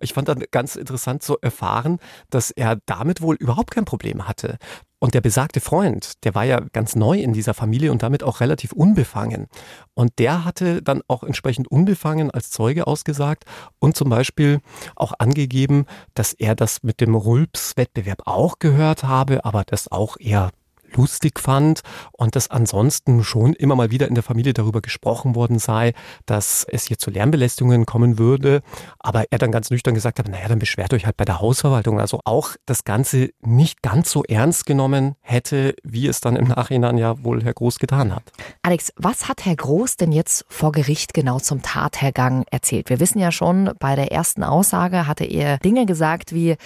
Ich 0.00 0.14
fand 0.14 0.28
dann 0.28 0.42
ganz 0.50 0.74
interessant 0.74 1.22
zu 1.22 1.38
erfahren, 1.40 1.98
dass 2.28 2.50
er 2.50 2.78
damit 2.86 3.20
wohl 3.20 3.36
überhaupt 3.36 3.70
kein 3.70 3.84
Problem 3.84 4.26
hatte. 4.26 4.58
Und 5.00 5.14
der 5.14 5.22
besagte 5.22 5.60
Freund, 5.60 6.24
der 6.24 6.34
war 6.34 6.44
ja 6.44 6.60
ganz 6.60 6.94
neu 6.94 7.18
in 7.18 7.32
dieser 7.32 7.54
Familie 7.54 7.90
und 7.90 8.02
damit 8.02 8.22
auch 8.22 8.40
relativ 8.40 8.72
unbefangen. 8.72 9.48
Und 9.94 10.18
der 10.18 10.44
hatte 10.44 10.82
dann 10.82 11.00
auch 11.08 11.24
entsprechend 11.24 11.68
unbefangen 11.68 12.30
als 12.30 12.50
Zeuge 12.50 12.86
ausgesagt 12.86 13.44
und 13.78 13.96
zum 13.96 14.10
Beispiel 14.10 14.60
auch 14.96 15.14
angegeben, 15.18 15.86
dass 16.12 16.34
er 16.34 16.54
das 16.54 16.82
mit 16.82 17.00
dem 17.00 17.14
Rülps-Wettbewerb 17.14 18.22
auch 18.26 18.58
gehört 18.58 19.02
habe, 19.02 19.44
aber 19.46 19.64
das 19.64 19.90
auch 19.90 20.18
eher 20.20 20.50
lustig 20.96 21.38
fand 21.38 21.80
und 22.12 22.36
dass 22.36 22.50
ansonsten 22.50 23.24
schon 23.24 23.54
immer 23.54 23.76
mal 23.76 23.90
wieder 23.90 24.08
in 24.08 24.14
der 24.14 24.22
Familie 24.22 24.52
darüber 24.52 24.80
gesprochen 24.80 25.34
worden 25.34 25.58
sei, 25.58 25.92
dass 26.26 26.64
es 26.68 26.86
hier 26.86 26.98
zu 26.98 27.10
Lärmbelästigungen 27.10 27.86
kommen 27.86 28.18
würde. 28.18 28.62
Aber 28.98 29.24
er 29.30 29.38
dann 29.38 29.52
ganz 29.52 29.70
nüchtern 29.70 29.94
gesagt 29.94 30.18
hat, 30.18 30.28
naja, 30.28 30.48
dann 30.48 30.58
beschwert 30.58 30.92
euch 30.92 31.06
halt 31.06 31.16
bei 31.16 31.24
der 31.24 31.40
Hausverwaltung. 31.40 32.00
Also 32.00 32.20
auch 32.24 32.56
das 32.66 32.84
Ganze 32.84 33.30
nicht 33.40 33.82
ganz 33.82 34.10
so 34.10 34.22
ernst 34.24 34.66
genommen 34.66 35.14
hätte, 35.20 35.74
wie 35.82 36.06
es 36.06 36.20
dann 36.20 36.36
im 36.36 36.48
Nachhinein 36.48 36.98
ja 36.98 37.22
wohl 37.22 37.42
Herr 37.42 37.54
Groß 37.54 37.78
getan 37.78 38.14
hat. 38.14 38.24
Alex, 38.62 38.92
was 38.96 39.28
hat 39.28 39.44
Herr 39.44 39.56
Groß 39.56 39.96
denn 39.96 40.12
jetzt 40.12 40.44
vor 40.48 40.72
Gericht 40.72 41.14
genau 41.14 41.38
zum 41.38 41.62
Tathergang 41.62 42.44
erzählt? 42.50 42.90
Wir 42.90 43.00
wissen 43.00 43.18
ja 43.18 43.32
schon, 43.32 43.72
bei 43.78 43.96
der 43.96 44.12
ersten 44.12 44.42
Aussage 44.44 45.06
hatte 45.06 45.24
er 45.24 45.58
Dinge 45.58 45.86
gesagt 45.86 46.32
wie, 46.32 46.56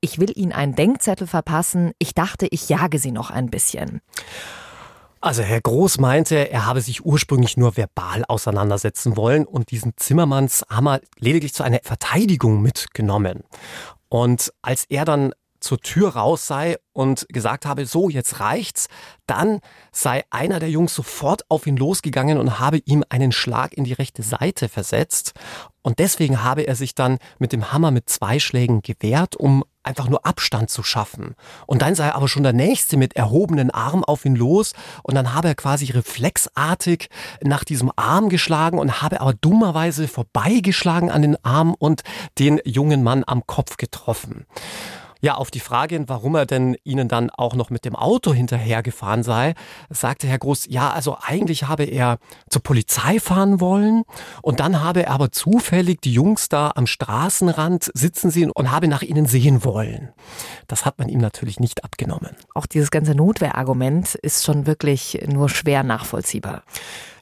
ich 0.00 0.18
will 0.18 0.32
Ihnen 0.34 0.52
einen 0.52 0.74
Denkzettel 0.74 1.26
verpassen. 1.26 1.92
Ich 1.98 2.14
dachte, 2.14 2.46
ich 2.50 2.68
jage 2.68 2.98
Sie 2.98 3.12
noch 3.12 3.30
ein 3.30 3.50
bisschen. 3.50 4.00
Also 5.22 5.42
Herr 5.42 5.60
Groß 5.60 5.98
meinte, 5.98 6.50
er 6.50 6.64
habe 6.64 6.80
sich 6.80 7.04
ursprünglich 7.04 7.58
nur 7.58 7.76
verbal 7.76 8.24
auseinandersetzen 8.26 9.18
wollen 9.18 9.44
und 9.44 9.70
diesen 9.70 9.92
Zimmermanns 9.96 10.64
Hammer 10.70 11.00
lediglich 11.18 11.52
zu 11.52 11.62
einer 11.62 11.80
Verteidigung 11.82 12.62
mitgenommen. 12.62 13.44
Und 14.08 14.52
als 14.62 14.86
er 14.88 15.04
dann 15.04 15.34
zur 15.60 15.80
Tür 15.80 16.10
raus 16.10 16.46
sei 16.46 16.76
und 16.92 17.26
gesagt 17.28 17.66
habe, 17.66 17.86
so, 17.86 18.08
jetzt 18.08 18.40
reicht's, 18.40 18.88
dann 19.26 19.60
sei 19.92 20.24
einer 20.30 20.58
der 20.58 20.70
Jungs 20.70 20.94
sofort 20.94 21.48
auf 21.48 21.66
ihn 21.66 21.76
losgegangen 21.76 22.38
und 22.38 22.58
habe 22.58 22.78
ihm 22.84 23.04
einen 23.08 23.32
Schlag 23.32 23.72
in 23.74 23.84
die 23.84 23.92
rechte 23.92 24.22
Seite 24.22 24.68
versetzt. 24.68 25.32
Und 25.82 25.98
deswegen 25.98 26.42
habe 26.42 26.62
er 26.62 26.74
sich 26.74 26.94
dann 26.94 27.18
mit 27.38 27.52
dem 27.52 27.72
Hammer 27.72 27.90
mit 27.90 28.10
zwei 28.10 28.38
Schlägen 28.38 28.82
gewehrt, 28.82 29.36
um 29.36 29.64
einfach 29.82 30.08
nur 30.08 30.26
Abstand 30.26 30.68
zu 30.68 30.82
schaffen. 30.82 31.34
Und 31.66 31.80
dann 31.80 31.94
sei 31.94 32.12
aber 32.12 32.28
schon 32.28 32.42
der 32.42 32.52
Nächste 32.52 32.96
mit 32.96 33.16
erhobenen 33.16 33.70
Arm 33.70 34.04
auf 34.04 34.24
ihn 34.24 34.36
los 34.36 34.74
und 35.02 35.14
dann 35.14 35.32
habe 35.32 35.48
er 35.48 35.54
quasi 35.54 35.86
reflexartig 35.86 37.08
nach 37.42 37.64
diesem 37.64 37.90
Arm 37.96 38.28
geschlagen 38.28 38.78
und 38.78 39.00
habe 39.00 39.20
aber 39.20 39.32
dummerweise 39.32 40.06
vorbeigeschlagen 40.06 41.10
an 41.10 41.22
den 41.22 41.42
Arm 41.44 41.74
und 41.74 42.02
den 42.38 42.60
jungen 42.64 43.02
Mann 43.02 43.24
am 43.26 43.46
Kopf 43.46 43.78
getroffen. 43.78 44.46
Ja, 45.22 45.34
auf 45.34 45.50
die 45.50 45.60
Frage, 45.60 46.02
warum 46.06 46.34
er 46.34 46.46
denn 46.46 46.76
ihnen 46.82 47.08
dann 47.08 47.30
auch 47.30 47.54
noch 47.54 47.68
mit 47.70 47.84
dem 47.84 47.94
Auto 47.94 48.32
hinterhergefahren 48.32 49.22
sei, 49.22 49.54
sagte 49.90 50.26
Herr 50.26 50.38
Groß, 50.38 50.66
ja, 50.68 50.90
also 50.90 51.16
eigentlich 51.20 51.64
habe 51.64 51.84
er 51.84 52.18
zur 52.48 52.62
Polizei 52.62 53.20
fahren 53.20 53.60
wollen 53.60 54.04
und 54.42 54.60
dann 54.60 54.82
habe 54.82 55.04
er 55.04 55.10
aber 55.10 55.30
zufällig 55.30 56.00
die 56.00 56.12
Jungs 56.12 56.48
da 56.48 56.72
am 56.74 56.86
Straßenrand 56.86 57.90
sitzen 57.92 58.30
sehen 58.30 58.50
und 58.50 58.70
habe 58.70 58.88
nach 58.88 59.02
ihnen 59.02 59.26
sehen 59.26 59.64
wollen. 59.64 60.10
Das 60.68 60.86
hat 60.86 60.98
man 60.98 61.08
ihm 61.08 61.20
natürlich 61.20 61.60
nicht 61.60 61.84
abgenommen. 61.84 62.36
Auch 62.54 62.66
dieses 62.66 62.90
ganze 62.90 63.14
Notwehrargument 63.14 64.14
ist 64.14 64.44
schon 64.44 64.66
wirklich 64.66 65.22
nur 65.26 65.48
schwer 65.48 65.82
nachvollziehbar. 65.82 66.62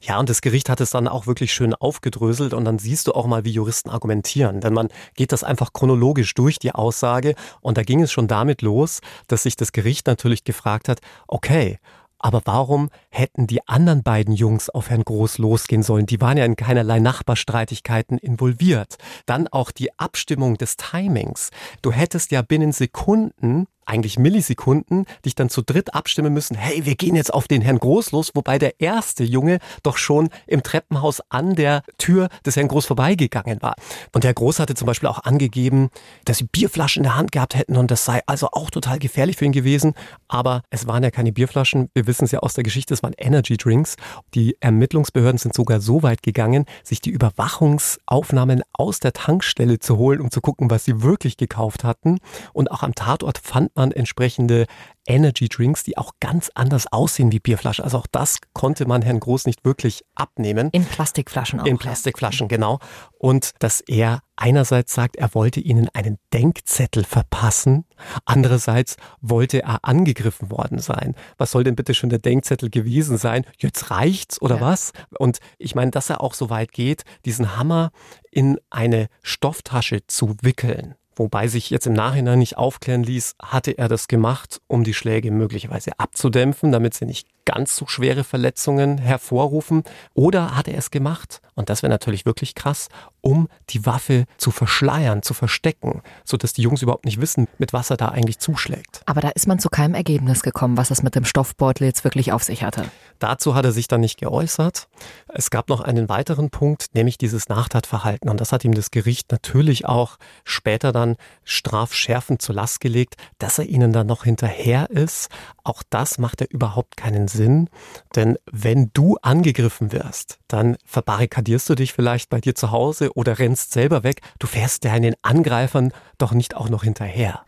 Ja, 0.03 0.19
und 0.19 0.29
das 0.29 0.41
Gericht 0.41 0.69
hat 0.69 0.81
es 0.81 0.91
dann 0.91 1.09
auch 1.09 1.27
wirklich 1.27 1.53
schön 1.53 1.75
aufgedröselt 1.75 2.55
und 2.55 2.65
dann 2.65 2.79
siehst 2.79 3.07
du 3.07 3.13
auch 3.13 3.27
mal, 3.27 3.45
wie 3.45 3.53
Juristen 3.53 3.91
argumentieren. 3.91 4.61
Denn 4.61 4.73
man 4.73 4.89
geht 5.15 5.33
das 5.33 5.45
einfach 5.45 5.73
chronologisch 5.73 6.35
durch, 6.35 6.59
die 6.59 6.73
Aussage. 6.73 7.35
Und 7.61 7.79
da 7.79 7.83
ging 7.83 8.03
es 8.03 8.13
schon 8.13 8.29
damit 8.29 8.63
los, 8.63 9.01
dass 9.27 9.43
sich 9.43 9.57
das 9.57 9.73
Gericht 9.73 10.07
natürlich 10.07 10.45
gefragt 10.45 10.89
hat, 10.89 11.01
okay, 11.27 11.79
aber 12.21 12.43
warum 12.45 12.91
hätten 13.11 13.47
die 13.47 13.67
anderen 13.69 14.03
beiden 14.03 14.35
Jungs 14.35 14.69
auf 14.71 14.91
Herrn 14.91 15.05
Groß 15.05 15.39
losgehen 15.39 15.85
sollen? 15.85 16.07
Die 16.07 16.21
waren 16.21 16.37
ja 16.37 16.45
in 16.45 16.57
keinerlei 16.57 16.99
Nachbarstreitigkeiten 16.99 18.19
involviert. 18.19 18.97
Dann 19.27 19.47
auch 19.47 19.71
die 19.71 19.97
Abstimmung 19.99 20.57
des 20.57 20.77
Timings. 20.77 21.51
Du 21.81 21.93
hättest 21.93 22.33
ja 22.33 22.43
binnen 22.43 22.73
Sekunden 22.73 23.67
eigentlich 23.89 24.19
Millisekunden, 24.19 25.07
dich 25.25 25.35
dann 25.35 25.49
zu 25.49 25.63
dritt 25.63 25.95
abstimmen 25.95 26.33
müssen, 26.33 26.57
hey, 26.57 26.85
wir 26.85 26.95
gehen 26.95 27.17
jetzt 27.17 27.33
auf 27.33 27.49
den 27.49 27.63
Herrn 27.63 27.79
Groß 27.79 28.13
los, 28.13 28.31
wobei 28.35 28.59
der 28.59 28.81
erste 28.81 29.25
Junge 29.25 29.59
doch 29.83 29.97
schon 29.97 30.29
im 30.47 30.63
Treppenhaus 30.63 31.23
an 31.31 31.55
der 31.55 31.83
Tür 31.97 32.29
des 32.45 32.57
Herrn 32.57 32.69
Groß 32.69 32.87
vorbeigegangen 32.87 33.63
war. 33.63 33.75
Und 34.13 34.25
der 34.25 34.35
Groß 34.35 34.61
hatte 34.61 34.75
zum 34.75 34.87
Beispiel 34.87 35.09
auch 35.09 35.25
angegeben, 35.25 35.89
dass 36.25 36.39
sie 36.39 36.45
Bierflaschen 36.45 37.01
in 37.01 37.05
der 37.05 37.17
Hand 37.17 37.33
gehabt 37.33 37.55
hätten 37.55 37.77
und 37.77 37.91
das 37.91 38.05
sei 38.05 38.21
also 38.27 38.49
auch 38.53 38.71
total 38.71 38.99
gefährlich 38.99 39.37
für 39.37 39.45
ihn 39.45 39.53
gewesen. 39.53 39.95
Aber 40.29 40.63
es 40.71 40.87
waren 40.87 41.03
ja 41.03 41.11
keine 41.11 41.33
Bierflaschen. 41.33 41.89
Wir 41.95 42.07
wissen 42.07 42.25
es 42.25 42.33
ja 42.33 42.41
aus 42.41 42.55
der 42.55 42.65
Geschichte, 42.65 42.95
es 42.95 43.03
waren 43.03 43.15
Energy 43.17 43.57
Drinks. 43.57 43.97
Die 44.35 44.57
Ermittlungsbehörden 44.61 45.39
sind 45.39 45.55
sogar 45.55 45.81
so 45.81 46.03
weit 46.03 46.23
gegangen, 46.23 46.67
sich 46.85 47.01
die 47.01 47.11
Überwachungsaufnahmen 47.11 48.63
aus 48.73 49.01
der 49.01 49.13
Tankstelle 49.13 49.79
zu 49.79 49.97
holen, 49.97 50.21
um 50.21 50.31
zu 50.31 50.41
gucken, 50.41 50.71
was 50.71 50.85
sie 50.85 51.03
wirklich 51.03 51.37
gekauft 51.37 51.85
hatten. 51.85 52.19
Und 52.53 52.71
auch 52.71 52.83
am 52.83 52.95
Tatort 52.95 53.39
fand 53.39 53.77
man 53.79 53.93
entsprechende 53.93 54.67
Energy 55.07 55.49
Drinks, 55.49 55.85
die 55.85 55.97
auch 55.97 56.13
ganz 56.21 56.51
anders 56.55 56.93
aussehen 56.93 57.33
wie 57.33 57.41
Bierflaschen. 57.41 57.83
Also 57.83 57.99
auch 57.99 58.07
das 58.07 58.39
konnte 58.53 58.87
man 58.87 59.03
Herrn 59.03 59.21
Groß 59.21 59.47
nicht 59.47 59.65
wirklich 59.65 60.05
abnehmen. 60.15 60.69
In 60.73 60.85
Plastikflaschen 60.85 61.61
auch. 61.61 61.65
In 61.65 61.79
Plastikflaschen, 61.79 62.49
ja. 62.49 62.57
genau. 62.57 62.79
Und 63.19 63.53
dass 63.59 63.81
er 63.81 64.21
einerseits 64.37 64.93
sagt, 64.93 65.17
er 65.17 65.35
wollte 65.35 65.61
ihnen 65.61 65.89
einen 65.95 66.19
Denkzettel 66.33 67.05
verpassen, 67.05 67.87
andererseits 68.25 68.97
wollte 69.21 69.63
er 69.63 69.85
angegriffen 69.85 70.51
worden 70.51 70.79
sein. 70.79 71.15
Was 71.39 71.51
soll 71.51 71.65
denn 71.65 71.75
bitte 71.75 71.95
schon 71.95 72.11
der 72.11 72.19
Denkzettel 72.19 72.69
gewesen 72.69 73.17
sein? 73.17 73.45
Jetzt 73.59 73.91
reicht's 73.91 74.41
oder 74.43 74.57
ja. 74.57 74.61
was? 74.61 74.93
Und 75.19 75.39
ich 75.59 75.75
meine, 75.75 75.91
dass 75.91 76.11
er 76.11 76.21
auch 76.21 76.35
so 76.35 76.51
weit 76.51 76.73
geht, 76.73 77.05
diesen 77.25 77.57
Hammer 77.57 77.91
in 78.31 78.59
eine 78.71 79.09
Stofftasche 79.23 80.07
zu 80.07 80.37
wickeln 80.43 80.95
Wobei 81.19 81.49
sich 81.49 81.71
jetzt 81.71 81.87
im 81.87 81.95
Nachhinein 81.95 82.39
nicht 82.39 82.57
aufklären 82.57 83.03
ließ, 83.03 83.35
hatte 83.43 83.77
er 83.77 83.89
das 83.89 84.07
gemacht, 84.07 84.61
um 84.69 84.85
die 84.85 84.95
Schläge 84.95 85.33
möglicherweise 85.33 85.99
abzudämpfen, 85.99 86.71
damit 86.71 86.95
sie 86.95 87.07
nicht 87.07 87.27
ganz 87.45 87.75
so 87.77 87.87
schwere 87.87 88.25
Verletzungen 88.25 88.99
hervorrufen? 88.99 89.83
Oder 90.15 90.55
hat 90.55 90.69
er 90.69 90.77
es 90.77 90.91
gemacht, 90.91 91.41
und 91.55 91.71
das 91.71 91.83
wäre 91.83 91.91
natürlich 91.91 92.27
wirklich 92.27 92.55
krass, 92.55 92.89
um 93.23 93.49
die 93.71 93.85
Waffe 93.87 94.27
zu 94.37 94.51
verschleiern, 94.51 95.23
zu 95.23 95.33
verstecken, 95.35 96.03
sodass 96.25 96.53
die 96.53 96.63
Jungs 96.63 96.83
überhaupt 96.83 97.07
nicht 97.07 97.21
wissen, 97.21 97.49
mit 97.57 97.73
was 97.73 97.91
er 97.91 97.97
da 97.97 98.11
eigentlich 98.11 98.39
zuschlägt? 98.39 99.01
Aber 99.07 99.23
da 99.23 99.31
ist 99.31 99.49
man 99.49 99.59
zu 99.59 99.71
keinem 99.71 99.95
Ergebnis 99.95 100.43
gekommen, 100.43 100.77
was 100.77 100.91
es 100.91 101.03
mit 101.03 101.15
dem 101.15 101.25
Stoffbeutel 101.25 101.87
jetzt 101.87 102.05
wirklich 102.05 102.33
auf 102.33 102.45
sich 102.45 102.63
hatte. 102.63 102.85
Dazu 103.19 103.55
hat 103.55 103.65
er 103.65 103.73
sich 103.73 103.89
dann 103.89 104.03
nicht 104.03 104.21
geäußert. 104.21 104.87
Es 105.29 105.51
gab 105.51 105.71
noch 105.71 105.81
einen 105.81 106.09
weiteren 106.11 106.51
Punkt, 106.51 106.89
nämlich 106.93 107.17
dieses 107.17 107.49
Nachtatverhalten. 107.49 108.29
Und 108.29 108.43
das 108.43 108.53
hat 108.53 108.63
ihm 108.65 108.75
das 108.75 108.91
Gericht 108.91 109.33
natürlich 109.33 109.87
auch 109.87 110.19
später 110.45 110.93
dann 110.93 111.08
strafschärfend 111.45 112.43
zur 112.43 112.55
Last 112.55 112.81
gelegt, 112.81 113.17
dass 113.39 113.59
er 113.59 113.67
ihnen 113.67 113.93
dann 113.93 114.07
noch 114.07 114.25
hinterher 114.25 114.91
ist. 114.91 115.29
Auch 115.65 115.83
das 115.89 116.19
macht 116.19 116.41
er 116.41 116.51
überhaupt 116.51 116.97
keinen 116.97 117.27
Sinn. 117.29 117.39
Sinn, 117.39 117.71
denn 118.17 118.37
wenn 118.51 118.91
du 118.93 119.17
angegriffen 119.23 119.93
wirst, 119.93 120.39
dann 120.49 120.77
verbarrikadierst 120.85 121.69
du 121.71 121.77
dich 121.77 121.93
vielleicht 121.93 122.31
bei 122.31 122.41
dir 122.41 122.55
zu 122.55 122.73
Hause 122.73 123.13
oder 123.15 123.39
rennst 123.39 123.73
selber 123.73 124.03
weg. 124.03 124.21
Du 124.39 124.47
fährst 124.47 124.85
deinen 124.85 125.15
Angreifern 125.23 125.93
doch 126.19 126.33
nicht 126.33 126.57
auch 126.57 126.69
noch 126.69 126.83
hinterher. 126.83 127.45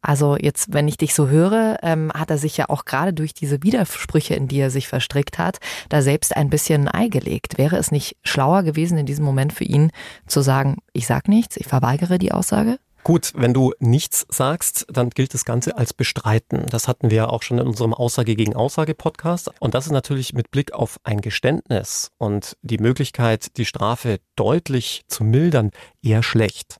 Also 0.00 0.36
jetzt, 0.36 0.72
wenn 0.72 0.88
ich 0.88 0.96
dich 0.96 1.14
so 1.14 1.28
höre, 1.28 1.78
ähm, 1.82 2.10
hat 2.14 2.30
er 2.30 2.38
sich 2.38 2.56
ja 2.56 2.68
auch 2.68 2.84
gerade 2.84 3.12
durch 3.12 3.34
diese 3.34 3.62
Widersprüche, 3.62 4.34
in 4.34 4.48
die 4.48 4.58
er 4.58 4.70
sich 4.70 4.88
verstrickt 4.88 5.38
hat, 5.38 5.58
da 5.88 6.02
selbst 6.02 6.36
ein 6.36 6.50
bisschen 6.50 6.88
ein 6.88 7.02
Ei 7.02 7.08
gelegt. 7.08 7.58
Wäre 7.58 7.76
es 7.76 7.90
nicht 7.90 8.16
schlauer 8.24 8.62
gewesen, 8.62 8.96
in 8.98 9.06
diesem 9.06 9.24
Moment 9.24 9.52
für 9.52 9.64
ihn 9.64 9.90
zu 10.26 10.40
sagen, 10.40 10.78
ich 10.92 11.06
sag 11.06 11.28
nichts, 11.28 11.56
ich 11.56 11.66
verweigere 11.66 12.18
die 12.18 12.32
Aussage? 12.32 12.78
Gut, 13.04 13.32
wenn 13.34 13.52
du 13.52 13.72
nichts 13.80 14.26
sagst, 14.28 14.86
dann 14.88 15.10
gilt 15.10 15.34
das 15.34 15.44
Ganze 15.44 15.76
als 15.76 15.92
bestreiten. 15.92 16.66
Das 16.70 16.86
hatten 16.86 17.10
wir 17.10 17.32
auch 17.32 17.42
schon 17.42 17.58
in 17.58 17.66
unserem 17.66 17.94
Aussage 17.94 18.36
gegen 18.36 18.54
Aussage 18.54 18.94
Podcast. 18.94 19.50
Und 19.58 19.74
das 19.74 19.86
ist 19.86 19.92
natürlich 19.92 20.34
mit 20.34 20.52
Blick 20.52 20.72
auf 20.72 21.00
ein 21.02 21.20
Geständnis 21.20 22.12
und 22.18 22.56
die 22.62 22.78
Möglichkeit, 22.78 23.56
die 23.56 23.64
Strafe 23.64 24.20
deutlich 24.36 25.02
zu 25.08 25.24
mildern, 25.24 25.72
eher 26.00 26.22
schlecht. 26.22 26.76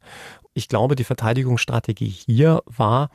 Ich 0.54 0.68
glaube, 0.68 0.94
die 0.94 1.04
Verteidigungsstrategie 1.04 2.14
hier 2.26 2.62
war, 2.66 3.10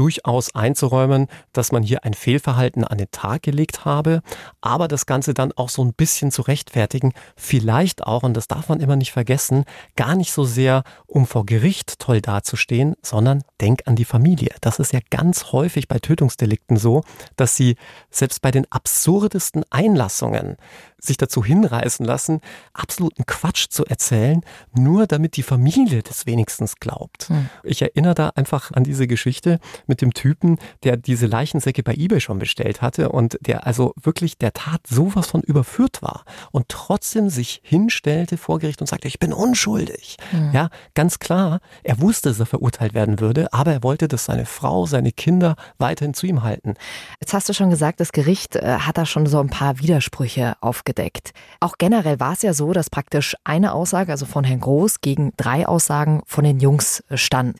durchaus 0.00 0.54
einzuräumen, 0.54 1.26
dass 1.52 1.72
man 1.72 1.82
hier 1.82 2.06
ein 2.06 2.14
Fehlverhalten 2.14 2.84
an 2.84 2.96
den 2.96 3.10
Tag 3.10 3.42
gelegt 3.42 3.84
habe, 3.84 4.22
aber 4.62 4.88
das 4.88 5.04
Ganze 5.04 5.34
dann 5.34 5.52
auch 5.52 5.68
so 5.68 5.84
ein 5.84 5.92
bisschen 5.92 6.32
zu 6.32 6.40
rechtfertigen, 6.40 7.12
vielleicht 7.36 8.06
auch, 8.06 8.22
und 8.22 8.32
das 8.32 8.48
darf 8.48 8.70
man 8.70 8.80
immer 8.80 8.96
nicht 8.96 9.12
vergessen, 9.12 9.64
gar 9.96 10.14
nicht 10.14 10.32
so 10.32 10.44
sehr, 10.44 10.84
um 11.06 11.26
vor 11.26 11.44
Gericht 11.44 11.98
toll 11.98 12.22
dazustehen, 12.22 12.94
sondern 13.02 13.42
denk 13.60 13.82
an 13.84 13.94
die 13.94 14.06
Familie. 14.06 14.54
Das 14.62 14.78
ist 14.78 14.94
ja 14.94 15.00
ganz 15.10 15.52
häufig 15.52 15.86
bei 15.86 15.98
Tötungsdelikten 15.98 16.78
so, 16.78 17.02
dass 17.36 17.54
sie 17.56 17.76
selbst 18.10 18.40
bei 18.40 18.50
den 18.50 18.64
absurdesten 18.72 19.64
Einlassungen 19.68 20.56
sich 20.98 21.16
dazu 21.16 21.44
hinreißen 21.44 22.04
lassen, 22.04 22.40
absoluten 22.72 23.26
Quatsch 23.26 23.66
zu 23.70 23.84
erzählen, 23.84 24.42
nur 24.72 25.06
damit 25.06 25.36
die 25.36 25.42
Familie 25.42 26.02
das 26.02 26.26
wenigstens 26.26 26.76
glaubt. 26.76 27.28
Hm. 27.28 27.48
Ich 27.64 27.82
erinnere 27.82 28.14
da 28.14 28.28
einfach 28.34 28.72
an 28.72 28.84
diese 28.84 29.06
Geschichte 29.06 29.60
mit 29.90 30.00
dem 30.00 30.14
Typen, 30.14 30.58
der 30.84 30.96
diese 30.96 31.26
Leichensäcke 31.26 31.82
bei 31.82 31.92
eBay 31.92 32.20
schon 32.20 32.38
bestellt 32.38 32.80
hatte 32.80 33.10
und 33.10 33.36
der 33.42 33.66
also 33.66 33.92
wirklich 34.00 34.38
der 34.38 34.54
Tat 34.54 34.86
sowas 34.88 35.26
von 35.26 35.42
überführt 35.42 36.00
war 36.00 36.24
und 36.52 36.68
trotzdem 36.68 37.28
sich 37.28 37.60
hinstellte 37.62 38.38
vor 38.38 38.58
Gericht 38.58 38.80
und 38.80 38.86
sagte, 38.86 39.08
ich 39.08 39.18
bin 39.18 39.34
unschuldig. 39.34 40.16
Hm. 40.30 40.52
Ja, 40.52 40.70
ganz 40.94 41.18
klar, 41.18 41.60
er 41.82 42.00
wusste, 42.00 42.30
dass 42.30 42.40
er 42.40 42.46
verurteilt 42.46 42.94
werden 42.94 43.20
würde, 43.20 43.52
aber 43.52 43.72
er 43.72 43.82
wollte, 43.82 44.08
dass 44.08 44.24
seine 44.24 44.46
Frau, 44.46 44.86
seine 44.86 45.12
Kinder 45.12 45.56
weiterhin 45.78 46.14
zu 46.14 46.26
ihm 46.26 46.42
halten. 46.42 46.74
Jetzt 47.20 47.34
hast 47.34 47.48
du 47.48 47.52
schon 47.52 47.70
gesagt, 47.70 48.00
das 48.00 48.12
Gericht 48.12 48.56
äh, 48.56 48.78
hat 48.78 48.96
da 48.96 49.04
schon 49.04 49.26
so 49.26 49.40
ein 49.40 49.50
paar 49.50 49.80
Widersprüche 49.80 50.54
aufgedeckt. 50.60 51.32
Auch 51.58 51.74
generell 51.78 52.20
war 52.20 52.32
es 52.32 52.42
ja 52.42 52.54
so, 52.54 52.72
dass 52.72 52.88
praktisch 52.88 53.36
eine 53.42 53.72
Aussage, 53.72 54.12
also 54.12 54.24
von 54.24 54.44
Herrn 54.44 54.60
Groß, 54.60 55.00
gegen 55.00 55.32
drei 55.36 55.66
Aussagen 55.66 56.22
von 56.26 56.44
den 56.44 56.60
Jungs 56.60 57.02
stand. 57.14 57.56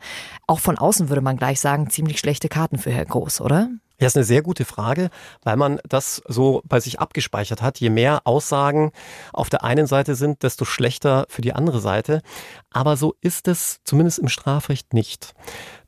Auch 0.47 0.61
von 0.61 0.79
außen 0.79 1.09
würde 1.09 1.21
man 1.21 1.37
gleich 1.37 1.61
sagen, 1.61 1.91
ziemlich 1.91 2.20
schlechte 2.21 2.49
Karten 2.49 2.79
für 2.79 2.91
Herrn 2.93 3.09
Groß, 3.09 3.41
oder? 3.41 3.69
Ja, 4.01 4.07
ist 4.07 4.17
eine 4.17 4.25
sehr 4.25 4.41
gute 4.41 4.65
Frage, 4.65 5.11
weil 5.43 5.57
man 5.57 5.79
das 5.87 6.23
so 6.27 6.63
bei 6.65 6.81
sich 6.81 7.01
abgespeichert 7.01 7.61
hat. 7.61 7.81
Je 7.81 7.91
mehr 7.91 8.23
Aussagen 8.25 8.93
auf 9.33 9.51
der 9.51 9.63
einen 9.63 9.87
Seite 9.87 10.15
sind, 10.15 10.43
desto 10.43 10.65
schlechter 10.65 11.27
für 11.29 11.43
die 11.43 11.53
andere 11.53 11.81
Seite. 11.81 12.23
Aber 12.71 12.97
so 12.97 13.15
ist 13.21 13.47
es 13.47 13.81
zumindest 13.85 14.19
im 14.19 14.29
Strafrecht 14.29 14.95
nicht. 14.95 15.35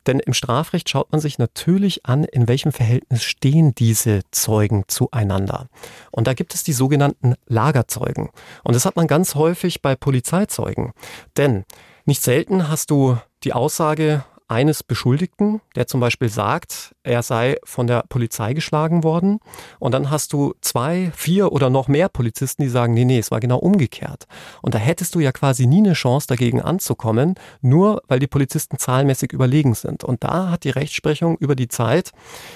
Denn 0.07 0.18
im 0.18 0.35
Strafrecht 0.35 0.90
schaut 0.90 1.11
man 1.12 1.23
sich 1.23 1.38
natürlich 1.38 2.05
an, 2.05 2.25
in 2.25 2.49
welchem 2.49 2.73
Verhältnis 2.73 3.23
stehen 3.23 3.75
diese 3.75 4.21
Zeugen 4.31 4.85
zueinander. 4.88 5.68
Und 6.11 6.27
da 6.27 6.35
gibt 6.35 6.55
es 6.55 6.64
die 6.64 6.75
sogenannten 6.75 7.35
Lagerzeugen. 7.47 8.29
Und 8.62 8.75
das 8.75 8.85
hat 8.85 8.97
man 8.97 9.07
ganz 9.07 9.37
häufig 9.37 9.81
bei 9.81 9.97
Polizeizeugen. 9.97 10.92
Denn 11.38 11.64
nicht 12.05 12.23
selten 12.23 12.68
hast 12.68 12.90
du 12.90 13.16
die 13.45 13.53
Aussage 13.55 14.25
eines 14.53 14.83
Beschuldigten, 14.83 15.62
der 15.75 15.87
zum 15.87 16.01
Beispiel 16.01 16.29
sagt, 16.29 16.95
er 17.05 17.23
sei 17.23 17.57
von 17.65 17.87
der 17.87 18.05
Polizei 18.09 18.55
geschlagen 18.55 19.03
worden. 19.03 19.41
Und 19.79 19.93
dann 19.93 20.11
hast 20.11 20.33
du 20.33 20.55
zwei, 20.61 21.11
vier 21.15 21.53
oder 21.53 21.71
noch 21.71 21.88
mehr 21.88 22.09
Polizisten, 22.09 22.62
die 22.62 22.69
sagen, 22.69 22.95
nee, 22.95 23.05
nee, 23.05 23.19
es 23.19 23.31
war 23.31 23.41
genau 23.41 23.59
umgekehrt. 23.59 24.27
Und 24.62 24.75
da 24.75 24.79
hättest 24.79 25.15
du 25.15 25.21
ja 25.21 25.33
quasi 25.33 25.67
nie 25.67 25.79
eine 25.79 25.95
Chance, 25.95 26.27
dagegen 26.27 26.61
anzukommen, 26.61 27.35
nur 27.61 28.03
weil 28.09 28.19
die 28.19 28.27
Polizisten 28.27 28.79
zahlenmäßig 28.79 29.33
überlegen 29.33 29.75
sind. 29.75 30.05
Und 30.05 30.23
da 30.25 30.51
hat 30.51 30.65
die 30.65 30.71
Rechtsprechung 30.71 31.37
über 31.38 31.57
die 31.57 31.69
Zeit 31.69 32.12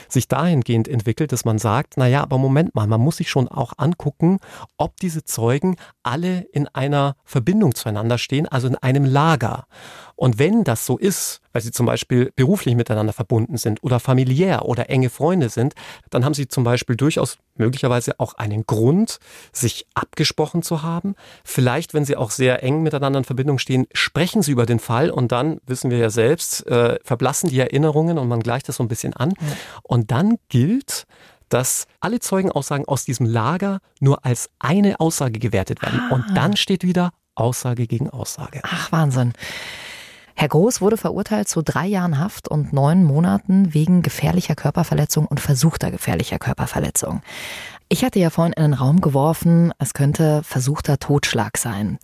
sich 0.09 0.29
dahingehend 0.29 0.89
entwickelt, 0.89 1.33
dass 1.33 1.45
man 1.45 1.59
sagt, 1.59 1.95
na 1.97 2.07
ja, 2.07 2.23
aber 2.23 2.39
Moment 2.39 2.75
mal, 2.75 2.87
man 2.87 3.01
muss 3.01 3.17
sich 3.17 3.31
schon 3.31 3.49
auch 3.49 3.73
angucken, 3.77 4.39
ob 4.77 4.97
diese 4.99 5.25
Zeugen 5.25 5.77
alle 6.03 6.41
in 6.53 6.69
einer 6.69 7.17
Verbindung 7.25 7.75
zueinander 7.75 8.19
stehen, 8.19 8.47
also 8.47 8.69
in 8.69 8.77
einem 8.77 9.05
Lager. 9.05 9.67
Und 10.15 10.39
wenn 10.39 10.65
das 10.65 10.87
so 10.87 10.97
ist, 10.97 11.43
weil 11.53 11.63
sie 11.63 11.71
zum 11.71 11.87
Beispiel 11.87 12.33
beruflich 12.37 12.75
miteinander 12.75 13.13
verbunden 13.13 13.57
sind 13.57 13.83
oder 13.83 14.01
familiär 14.01 14.36
oder 14.44 14.90
enge 14.90 15.11
Freunde 15.11 15.49
sind, 15.49 15.75
dann 16.11 16.25
haben 16.25 16.35
sie 16.35 16.49
zum 16.49 16.64
Beispiel 16.64 16.96
durchaus 16.96 17.38
möglicherweise 17.55 18.18
auch 18.18 18.35
einen 18.35 18.66
Grund, 18.66 19.18
sich 19.53 19.87
abgesprochen 19.94 20.62
zu 20.62 20.83
haben. 20.83 21.14
Vielleicht, 21.44 21.94
wenn 21.94 22.05
sie 22.05 22.16
auch 22.16 22.31
sehr 22.31 22.62
eng 22.62 22.83
miteinander 22.83 23.18
in 23.18 23.25
Verbindung 23.25 23.59
stehen, 23.59 23.87
sprechen 23.92 24.42
sie 24.42 24.53
über 24.53 24.66
den 24.66 24.79
Fall 24.79 25.11
und 25.11 25.33
dann, 25.33 25.61
wissen 25.66 25.90
wir 25.90 25.99
ja 25.99 26.11
selbst, 26.11 26.66
äh, 26.66 26.99
verblassen 27.03 27.51
die 27.51 27.59
Erinnerungen 27.59 28.18
und 28.18 28.29
man 28.29 28.40
gleicht 28.40 28.68
das 28.68 28.77
so 28.77 28.85
ein 28.85 28.88
bisschen 28.88 29.14
an. 29.14 29.35
Und 29.83 30.11
dann 30.11 30.37
gilt, 30.49 31.07
dass 31.49 31.87
alle 32.01 32.20
Zeugenaussagen 32.20 32.87
aus 32.87 33.05
diesem 33.05 33.27
Lager 33.27 33.79
nur 34.01 34.25
als 34.25 34.51
eine 34.59 35.01
Aussage 35.01 35.38
gewertet 35.38 35.83
werden. 35.83 36.01
Ah. 36.11 36.14
Und 36.14 36.37
dann 36.37 36.57
steht 36.57 36.83
wieder 36.83 37.12
Aussage 37.35 37.87
gegen 37.87 38.11
Aussage. 38.11 38.61
Ach, 38.64 38.90
Wahnsinn. 38.92 39.33
Herr 40.38 40.49
Groß 40.49 40.83
wurde 40.83 40.99
verurteilt 40.99 41.49
zu 41.49 41.62
drei 41.62 41.87
Jahren 41.87 42.18
Haft 42.18 42.46
und 42.46 42.75
neun 42.75 43.05
Monaten 43.05 43.72
wegen 43.72 44.03
gefährlicher 44.03 44.55
Körperverletzung 44.55 45.27
und 45.27 45.40
versuchter 45.40 45.90
gefährlicher 45.90 46.38
Körperverletzung. 46.38 47.22
Ich 47.88 48.05
hatte 48.05 48.18
ja 48.18 48.29
vorhin 48.29 48.53
in 48.53 48.62
den 48.62 48.75
Raum 48.75 49.01
geworfen, 49.01 49.72
es 49.79 49.94
könnte 49.94 50.42
versuchter 50.42 50.99
Totschlag 50.99 51.57
sein. 51.57 51.99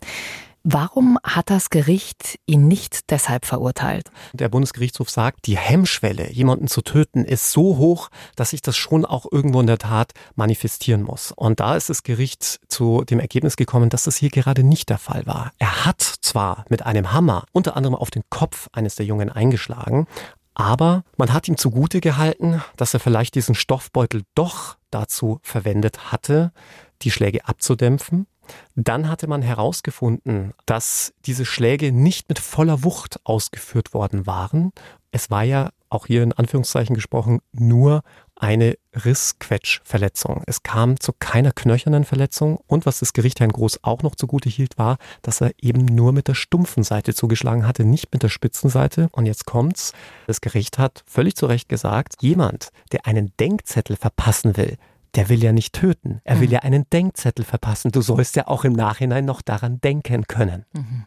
Warum 0.65 1.19
hat 1.25 1.49
das 1.49 1.69
Gericht 1.69 2.39
ihn 2.45 2.69
nicht 2.69 3.11
deshalb 3.11 3.45
verurteilt? 3.45 4.11
Der 4.31 4.47
Bundesgerichtshof 4.47 5.09
sagt, 5.09 5.45
die 5.45 5.57
Hemmschwelle, 5.57 6.31
jemanden 6.31 6.67
zu 6.69 6.81
töten, 6.81 7.25
ist 7.25 7.51
so 7.51 7.75
hoch, 7.77 8.07
dass 8.37 8.51
sich 8.51 8.61
das 8.61 8.77
schon 8.77 9.03
auch 9.03 9.25
irgendwo 9.29 9.59
in 9.59 9.67
der 9.67 9.77
Tat 9.77 10.13
manifestieren 10.35 11.03
muss. 11.03 11.33
Und 11.33 11.59
da 11.59 11.75
ist 11.75 11.89
das 11.89 12.03
Gericht 12.03 12.61
zu 12.69 13.03
dem 13.03 13.19
Ergebnis 13.19 13.57
gekommen, 13.57 13.89
dass 13.89 14.05
das 14.05 14.15
hier 14.15 14.29
gerade 14.29 14.63
nicht 14.63 14.87
der 14.89 14.99
Fall 14.99 15.25
war. 15.25 15.51
Er 15.57 15.85
hat 15.85 16.01
zwar 16.01 16.63
mit 16.69 16.85
einem 16.85 17.11
Hammer 17.11 17.43
unter 17.51 17.75
anderem 17.75 17.95
auf 17.95 18.09
den 18.09 18.23
Kopf 18.29 18.69
eines 18.71 18.95
der 18.95 19.05
Jungen 19.05 19.29
eingeschlagen, 19.29 20.07
aber 20.53 21.03
man 21.17 21.33
hat 21.33 21.49
ihm 21.49 21.57
zugute 21.57 21.99
gehalten, 21.99 22.63
dass 22.77 22.93
er 22.93 23.01
vielleicht 23.01 23.35
diesen 23.35 23.55
Stoffbeutel 23.55 24.21
doch 24.33 24.77
dazu 24.91 25.39
verwendet 25.41 26.13
hatte, 26.13 26.53
die 27.01 27.11
Schläge 27.11 27.49
abzudämpfen 27.49 28.27
dann 28.75 29.09
hatte 29.09 29.27
man 29.27 29.41
herausgefunden, 29.41 30.53
dass 30.65 31.13
diese 31.25 31.45
Schläge 31.45 31.91
nicht 31.91 32.29
mit 32.29 32.39
voller 32.39 32.83
Wucht 32.83 33.19
ausgeführt 33.23 33.93
worden 33.93 34.25
waren. 34.25 34.71
Es 35.11 35.29
war 35.29 35.43
ja 35.43 35.69
auch 35.89 36.07
hier 36.07 36.23
in 36.23 36.33
Anführungszeichen 36.33 36.95
gesprochen 36.95 37.39
nur 37.51 38.01
eine 38.35 38.77
Rissquetschverletzung. 38.93 40.43
Es 40.47 40.63
kam 40.63 40.99
zu 40.99 41.13
keiner 41.13 41.51
knöchernen 41.51 42.03
Verletzung 42.03 42.57
und 42.67 42.85
was 42.85 42.99
das 42.99 43.13
Gericht 43.13 43.39
Herrn 43.39 43.51
Groß 43.51 43.83
auch 43.83 44.01
noch 44.01 44.15
zugute 44.15 44.49
hielt, 44.49 44.77
war, 44.77 44.97
dass 45.21 45.39
er 45.39 45.51
eben 45.61 45.85
nur 45.85 46.11
mit 46.11 46.27
der 46.27 46.33
stumpfen 46.33 46.83
Seite 46.83 47.13
zugeschlagen 47.13 47.65
hatte, 47.67 47.85
nicht 47.85 48.11
mit 48.11 48.23
der 48.23 48.29
spitzen 48.29 48.69
Seite. 48.69 49.07
Und 49.11 49.27
jetzt 49.27 49.45
kommt's. 49.45 49.93
Das 50.27 50.41
Gericht 50.41 50.77
hat 50.77 51.03
völlig 51.05 51.35
zu 51.35 51.45
Recht 51.45 51.69
gesagt, 51.69 52.15
jemand, 52.21 52.69
der 52.91 53.05
einen 53.05 53.31
Denkzettel 53.39 53.95
verpassen 53.95 54.57
will, 54.57 54.77
der 55.15 55.29
will 55.29 55.43
ja 55.43 55.51
nicht 55.51 55.73
töten. 55.73 56.21
Er 56.23 56.39
will 56.39 56.47
mhm. 56.47 56.53
ja 56.53 56.59
einen 56.59 56.89
Denkzettel 56.89 57.45
verpassen. 57.45 57.91
Du 57.91 58.01
sollst 58.01 58.35
ja 58.35 58.47
auch 58.47 58.63
im 58.63 58.73
Nachhinein 58.73 59.25
noch 59.25 59.41
daran 59.41 59.79
denken 59.81 60.25
können. 60.27 60.65
Mhm. 60.73 61.05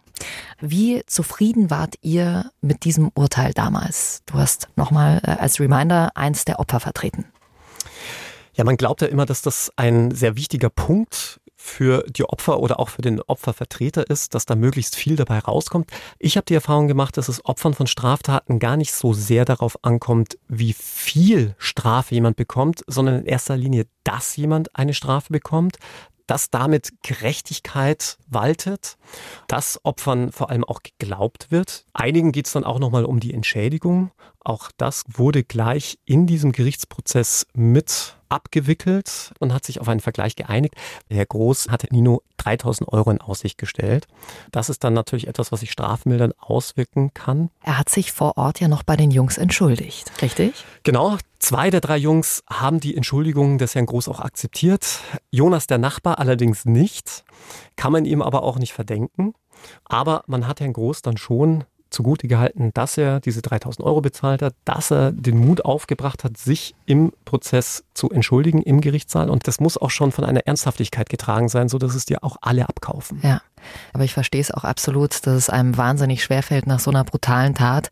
Wie 0.60 1.02
zufrieden 1.06 1.70
wart 1.70 1.96
ihr 2.02 2.50
mit 2.60 2.84
diesem 2.84 3.10
Urteil 3.14 3.52
damals? 3.52 4.22
Du 4.26 4.34
hast 4.34 4.68
nochmal 4.76 5.20
äh, 5.24 5.32
als 5.32 5.60
Reminder 5.60 6.16
eins 6.16 6.44
der 6.44 6.60
Opfer 6.60 6.80
vertreten. 6.80 7.26
Ja, 8.54 8.64
man 8.64 8.76
glaubt 8.76 9.02
ja 9.02 9.08
immer, 9.08 9.26
dass 9.26 9.42
das 9.42 9.70
ein 9.76 10.12
sehr 10.12 10.36
wichtiger 10.36 10.70
Punkt 10.70 11.40
für 11.56 12.04
die 12.08 12.24
Opfer 12.24 12.60
oder 12.60 12.78
auch 12.78 12.90
für 12.90 13.02
den 13.02 13.20
Opfervertreter 13.20 14.08
ist, 14.08 14.34
dass 14.34 14.46
da 14.46 14.54
möglichst 14.54 14.94
viel 14.94 15.16
dabei 15.16 15.38
rauskommt. 15.38 15.90
Ich 16.18 16.36
habe 16.36 16.44
die 16.44 16.54
Erfahrung 16.54 16.86
gemacht, 16.86 17.16
dass 17.16 17.28
es 17.28 17.44
Opfern 17.44 17.74
von 17.74 17.86
Straftaten 17.86 18.58
gar 18.58 18.76
nicht 18.76 18.92
so 18.92 19.14
sehr 19.14 19.44
darauf 19.44 19.82
ankommt, 19.82 20.38
wie 20.48 20.74
viel 20.74 21.54
Strafe 21.58 22.14
jemand 22.14 22.36
bekommt, 22.36 22.82
sondern 22.86 23.20
in 23.20 23.26
erster 23.26 23.56
Linie, 23.56 23.86
dass 24.04 24.36
jemand 24.36 24.76
eine 24.76 24.94
Strafe 24.94 25.32
bekommt, 25.32 25.78
dass 26.26 26.50
damit 26.50 26.92
Gerechtigkeit 27.02 28.18
waltet, 28.26 28.96
dass 29.48 29.80
Opfern 29.84 30.32
vor 30.32 30.50
allem 30.50 30.64
auch 30.64 30.80
geglaubt 30.82 31.50
wird. 31.50 31.84
Einigen 31.92 32.32
geht 32.32 32.46
es 32.46 32.52
dann 32.52 32.64
auch 32.64 32.78
nochmal 32.78 33.04
um 33.04 33.20
die 33.20 33.34
Entschädigung. 33.34 34.10
Auch 34.40 34.70
das 34.76 35.02
wurde 35.08 35.42
gleich 35.42 35.98
in 36.04 36.26
diesem 36.26 36.52
Gerichtsprozess 36.52 37.46
mit 37.54 38.16
abgewickelt 38.28 39.32
und 39.38 39.52
hat 39.52 39.64
sich 39.64 39.80
auf 39.80 39.88
einen 39.88 40.00
Vergleich 40.00 40.36
geeinigt. 40.36 40.74
Herr 41.08 41.26
Groß 41.26 41.68
hatte 41.68 41.88
Nino 41.90 42.22
3000 42.38 42.92
Euro 42.92 43.10
in 43.10 43.20
Aussicht 43.20 43.58
gestellt. 43.58 44.06
Das 44.52 44.68
ist 44.68 44.84
dann 44.84 44.94
natürlich 44.94 45.26
etwas, 45.26 45.52
was 45.52 45.60
sich 45.60 45.70
strafmildern 45.72 46.32
auswirken 46.38 47.12
kann. 47.14 47.50
Er 47.62 47.78
hat 47.78 47.88
sich 47.88 48.12
vor 48.12 48.36
Ort 48.36 48.60
ja 48.60 48.68
noch 48.68 48.82
bei 48.82 48.96
den 48.96 49.10
Jungs 49.10 49.38
entschuldigt, 49.38 50.10
richtig? 50.22 50.64
Genau. 50.82 51.18
Zwei 51.48 51.70
der 51.70 51.80
drei 51.80 51.96
Jungs 51.96 52.42
haben 52.50 52.80
die 52.80 52.96
Entschuldigung 52.96 53.56
des 53.56 53.76
Herrn 53.76 53.86
Groß 53.86 54.08
auch 54.08 54.18
akzeptiert. 54.18 54.98
Jonas, 55.30 55.68
der 55.68 55.78
Nachbar, 55.78 56.18
allerdings 56.18 56.64
nicht. 56.64 57.22
Kann 57.76 57.92
man 57.92 58.04
ihm 58.04 58.20
aber 58.20 58.42
auch 58.42 58.58
nicht 58.58 58.72
verdenken. 58.72 59.32
Aber 59.84 60.24
man 60.26 60.48
hat 60.48 60.58
Herrn 60.58 60.72
Groß 60.72 61.02
dann 61.02 61.16
schon 61.16 61.62
zugute 61.90 62.28
gehalten, 62.28 62.70
dass 62.74 62.98
er 62.98 63.20
diese 63.20 63.42
3000 63.42 63.86
Euro 63.86 64.00
bezahlt 64.00 64.42
hat, 64.42 64.54
dass 64.64 64.90
er 64.90 65.12
den 65.12 65.38
Mut 65.38 65.64
aufgebracht 65.64 66.24
hat, 66.24 66.36
sich 66.36 66.74
im 66.84 67.12
Prozess 67.24 67.84
zu 67.94 68.10
entschuldigen 68.10 68.62
im 68.62 68.80
Gerichtssaal. 68.80 69.30
Und 69.30 69.46
das 69.46 69.60
muss 69.60 69.78
auch 69.78 69.90
schon 69.90 70.12
von 70.12 70.24
einer 70.24 70.46
Ernsthaftigkeit 70.46 71.08
getragen 71.08 71.48
sein, 71.48 71.68
so 71.68 71.78
dass 71.78 71.94
es 71.94 72.04
dir 72.04 72.22
auch 72.24 72.36
alle 72.40 72.68
abkaufen. 72.68 73.20
Ja. 73.22 73.40
Aber 73.92 74.04
ich 74.04 74.14
verstehe 74.14 74.40
es 74.40 74.50
auch 74.50 74.64
absolut, 74.64 75.26
dass 75.26 75.34
es 75.34 75.50
einem 75.50 75.76
wahnsinnig 75.76 76.22
schwerfällt, 76.22 76.66
nach 76.66 76.78
so 76.78 76.90
einer 76.90 77.04
brutalen 77.04 77.54
Tat 77.54 77.90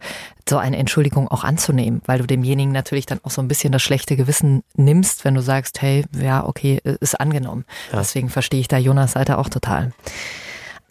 so 0.49 0.59
eine 0.59 0.77
Entschuldigung 0.77 1.27
auch 1.29 1.43
anzunehmen, 1.43 2.03
weil 2.05 2.19
du 2.19 2.27
demjenigen 2.27 2.73
natürlich 2.73 3.07
dann 3.07 3.21
auch 3.23 3.31
so 3.31 3.41
ein 3.41 3.49
bisschen 3.49 3.73
das 3.73 3.83
schlechte 3.83 4.15
Gewissen 4.15 4.63
nimmst, 4.77 5.25
wenn 5.25 5.35
du 5.35 5.41
sagst, 5.41 5.81
hey, 5.81 6.05
ja, 6.21 6.47
okay, 6.47 6.81
ist 7.01 7.19
angenommen. 7.19 7.65
Ja. 7.91 7.99
Deswegen 7.99 8.29
verstehe 8.29 8.61
ich 8.61 8.69
da 8.69 8.77
Jonas 8.77 9.13
Seite 9.13 9.39
auch 9.39 9.49
total. 9.49 9.93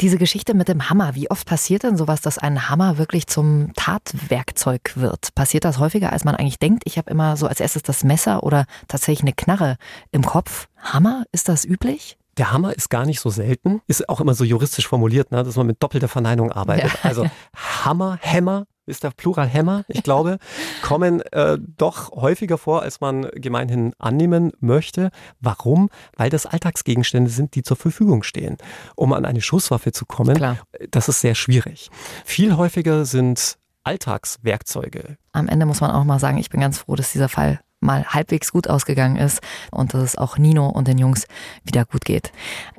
Diese 0.03 0.17
Geschichte 0.17 0.53
mit 0.53 0.67
dem 0.67 0.89
Hammer, 0.89 1.15
wie 1.15 1.31
oft 1.31 1.47
passiert 1.47 1.83
denn 1.83 1.95
sowas, 1.95 2.19
dass 2.19 2.37
ein 2.37 2.67
Hammer 2.67 2.97
wirklich 2.97 3.25
zum 3.25 3.71
Tatwerkzeug 3.77 4.91
wird? 4.97 5.33
Passiert 5.33 5.63
das 5.63 5.77
häufiger, 5.77 6.11
als 6.11 6.25
man 6.25 6.35
eigentlich 6.35 6.59
denkt? 6.59 6.83
Ich 6.83 6.97
habe 6.97 7.09
immer 7.09 7.37
so 7.37 7.47
als 7.47 7.61
erstes 7.61 7.83
das 7.83 8.03
Messer 8.03 8.43
oder 8.43 8.65
tatsächlich 8.89 9.21
eine 9.21 9.31
Knarre 9.31 9.77
im 10.11 10.25
Kopf. 10.25 10.67
Hammer, 10.75 11.23
ist 11.31 11.47
das 11.47 11.63
üblich? 11.63 12.17
Der 12.35 12.51
Hammer 12.51 12.75
ist 12.75 12.89
gar 12.89 13.05
nicht 13.05 13.21
so 13.21 13.29
selten, 13.29 13.79
ist 13.87 14.09
auch 14.09 14.19
immer 14.19 14.33
so 14.33 14.43
juristisch 14.43 14.89
formuliert, 14.89 15.31
ne, 15.31 15.41
dass 15.41 15.55
man 15.55 15.67
mit 15.67 15.81
doppelter 15.81 16.09
Verneinung 16.09 16.51
arbeitet. 16.51 16.91
Ja, 16.91 16.99
also 17.03 17.25
Hammer, 17.85 18.17
Hämmer 18.19 18.65
ist 18.85 19.03
der 19.03 19.11
Plural 19.11 19.47
Hämmer, 19.47 19.85
ich 19.87 20.03
glaube, 20.03 20.37
kommen 20.81 21.21
äh, 21.31 21.57
doch 21.77 22.11
häufiger 22.11 22.57
vor, 22.57 22.81
als 22.81 23.01
man 23.01 23.29
gemeinhin 23.35 23.93
annehmen 23.99 24.51
möchte. 24.59 25.11
Warum? 25.39 25.89
Weil 26.15 26.29
das 26.29 26.45
Alltagsgegenstände 26.45 27.29
sind, 27.29 27.55
die 27.55 27.63
zur 27.63 27.77
Verfügung 27.77 28.23
stehen. 28.23 28.57
Um 28.95 29.13
an 29.13 29.25
eine 29.25 29.41
Schusswaffe 29.41 29.91
zu 29.91 30.05
kommen, 30.05 30.35
Klar. 30.35 30.57
das 30.91 31.09
ist 31.09 31.21
sehr 31.21 31.35
schwierig. 31.35 31.89
Viel 32.25 32.57
häufiger 32.57 33.05
sind 33.05 33.57
Alltagswerkzeuge. 33.83 35.17
Am 35.31 35.47
Ende 35.47 35.65
muss 35.65 35.81
man 35.81 35.91
auch 35.91 36.03
mal 36.03 36.19
sagen, 36.19 36.37
ich 36.37 36.49
bin 36.49 36.61
ganz 36.61 36.79
froh, 36.79 36.95
dass 36.95 37.11
dieser 37.11 37.29
Fall 37.29 37.59
mal 37.83 38.05
halbwegs 38.05 38.51
gut 38.51 38.69
ausgegangen 38.69 39.17
ist 39.17 39.41
und 39.71 39.93
dass 39.93 40.01
es 40.01 40.17
auch 40.17 40.37
Nino 40.37 40.67
und 40.67 40.87
den 40.87 40.97
Jungs 40.97 41.25
wieder 41.63 41.85
gut 41.85 42.05
geht. 42.05 42.31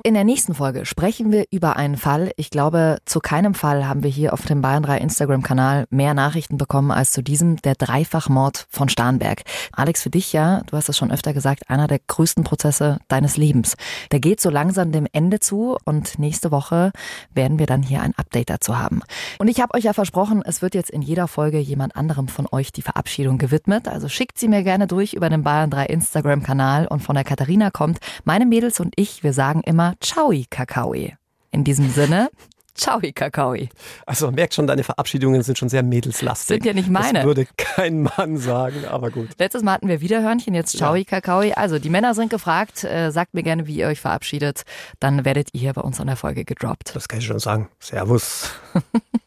In 0.03 0.13
der 0.13 0.23
nächsten 0.23 0.53
Folge 0.53 0.85
sprechen 0.85 1.31
wir 1.31 1.45
über 1.51 1.75
einen 1.75 1.97
Fall. 1.97 2.31
Ich 2.35 2.49
glaube, 2.49 2.97
zu 3.05 3.19
keinem 3.19 3.53
Fall 3.53 3.87
haben 3.87 4.03
wir 4.03 4.09
hier 4.09 4.33
auf 4.33 4.45
dem 4.45 4.61
Bayern 4.61 4.83
3 4.83 4.97
Instagram-Kanal 4.97 5.85
mehr 5.89 6.13
Nachrichten 6.13 6.57
bekommen 6.57 6.91
als 6.91 7.11
zu 7.11 7.21
diesem, 7.21 7.57
der 7.57 7.75
Dreifachmord 7.75 8.67
von 8.69 8.89
Starnberg. 8.89 9.43
Alex, 9.71 10.03
für 10.03 10.09
dich 10.09 10.33
ja, 10.33 10.61
du 10.65 10.75
hast 10.75 10.89
es 10.89 10.97
schon 10.97 11.11
öfter 11.11 11.33
gesagt, 11.33 11.69
einer 11.69 11.87
der 11.87 11.99
größten 11.99 12.43
Prozesse 12.43 12.99
deines 13.07 13.37
Lebens. 13.37 13.75
Der 14.11 14.19
geht 14.19 14.41
so 14.41 14.49
langsam 14.49 14.91
dem 14.91 15.07
Ende 15.11 15.39
zu 15.39 15.77
und 15.85 16.19
nächste 16.19 16.51
Woche 16.51 16.91
werden 17.33 17.59
wir 17.59 17.65
dann 17.65 17.83
hier 17.83 18.01
ein 18.01 18.13
Update 18.17 18.49
dazu 18.49 18.77
haben. 18.77 19.01
Und 19.37 19.47
ich 19.47 19.61
habe 19.61 19.73
euch 19.75 19.83
ja 19.83 19.93
versprochen, 19.93 20.41
es 20.45 20.61
wird 20.61 20.75
jetzt 20.75 20.89
in 20.89 21.01
jeder 21.01 21.27
Folge 21.27 21.59
jemand 21.59 21.95
anderem 21.95 22.27
von 22.27 22.47
euch 22.51 22.71
die 22.71 22.81
Verabschiedung 22.81 23.37
gewidmet. 23.37 23.87
Also 23.87 24.09
schickt 24.09 24.39
sie 24.39 24.47
mir 24.47 24.63
gerne 24.63 24.87
durch 24.87 24.94
über 25.13 25.29
den 25.29 25.43
Bayern 25.43 25.69
3 25.69 25.85
Instagram-Kanal 25.85 26.87
und 26.87 27.01
von 27.01 27.15
der 27.15 27.23
Katharina 27.23 27.71
kommt, 27.71 27.99
meine 28.23 28.45
Mädels 28.45 28.79
und 28.79 28.93
ich, 28.95 29.23
wir 29.23 29.33
sagen 29.33 29.61
immer 29.61 29.95
Ciao, 29.99 30.33
Kakaoi. 30.49 31.13
In 31.51 31.63
diesem 31.63 31.89
Sinne, 31.89 32.29
Ciao, 32.75 32.99
Kakaoi. 32.99 33.69
Also 34.05 34.25
man 34.25 34.35
merkt 34.35 34.53
schon, 34.53 34.67
deine 34.67 34.83
Verabschiedungen 34.83 35.41
sind 35.43 35.57
schon 35.57 35.69
sehr 35.69 35.81
mädelslastig. 35.81 36.55
Sind 36.55 36.65
ja 36.65 36.73
nicht 36.73 36.89
meine. 36.89 37.19
Das 37.19 37.25
würde 37.25 37.47
kein 37.55 38.03
Mann 38.03 38.37
sagen, 38.37 38.83
aber 38.85 39.11
gut. 39.11 39.29
Letztes 39.37 39.63
Mal 39.63 39.73
hatten 39.73 39.87
wir 39.87 40.01
Wiederhörnchen, 40.01 40.53
jetzt 40.53 40.77
Ciao, 40.77 40.93
ja. 40.93 41.03
Kakaoi. 41.05 41.53
Also 41.53 41.79
die 41.79 41.89
Männer 41.89 42.13
sind 42.13 42.29
gefragt, 42.29 42.83
äh, 42.83 43.11
sagt 43.11 43.33
mir 43.33 43.43
gerne, 43.43 43.65
wie 43.65 43.77
ihr 43.77 43.87
euch 43.87 44.01
verabschiedet. 44.01 44.63
Dann 44.99 45.23
werdet 45.23 45.49
ihr 45.53 45.61
hier 45.61 45.73
bei 45.73 45.81
uns 45.81 46.01
an 46.01 46.07
der 46.07 46.17
Folge 46.17 46.43
gedroppt. 46.43 46.93
Das 46.93 47.07
kann 47.07 47.19
ich 47.19 47.25
schon 47.25 47.39
sagen. 47.39 47.69
Servus. 47.79 48.51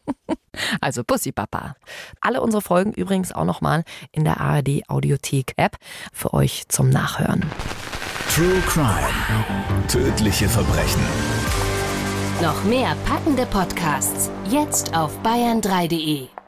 Also 0.81 1.03
Pussy 1.03 1.31
Papa. 1.31 1.75
Alle 2.21 2.41
unsere 2.41 2.61
Folgen 2.61 2.93
übrigens 2.93 3.31
auch 3.31 3.45
nochmal 3.45 3.83
in 4.11 4.23
der 4.23 4.39
ARD 4.39 4.83
Audiothek 4.87 5.53
App 5.57 5.77
für 6.13 6.33
euch 6.33 6.65
zum 6.67 6.89
Nachhören. 6.89 7.45
True 8.33 8.61
Crime. 8.67 9.07
Tödliche 9.87 10.47
Verbrechen. 10.47 11.01
Noch 12.41 12.63
mehr 12.63 12.95
packende 13.05 13.45
Podcasts 13.45 14.29
jetzt 14.49 14.95
auf 14.95 15.11
bayern3.de. 15.23 16.38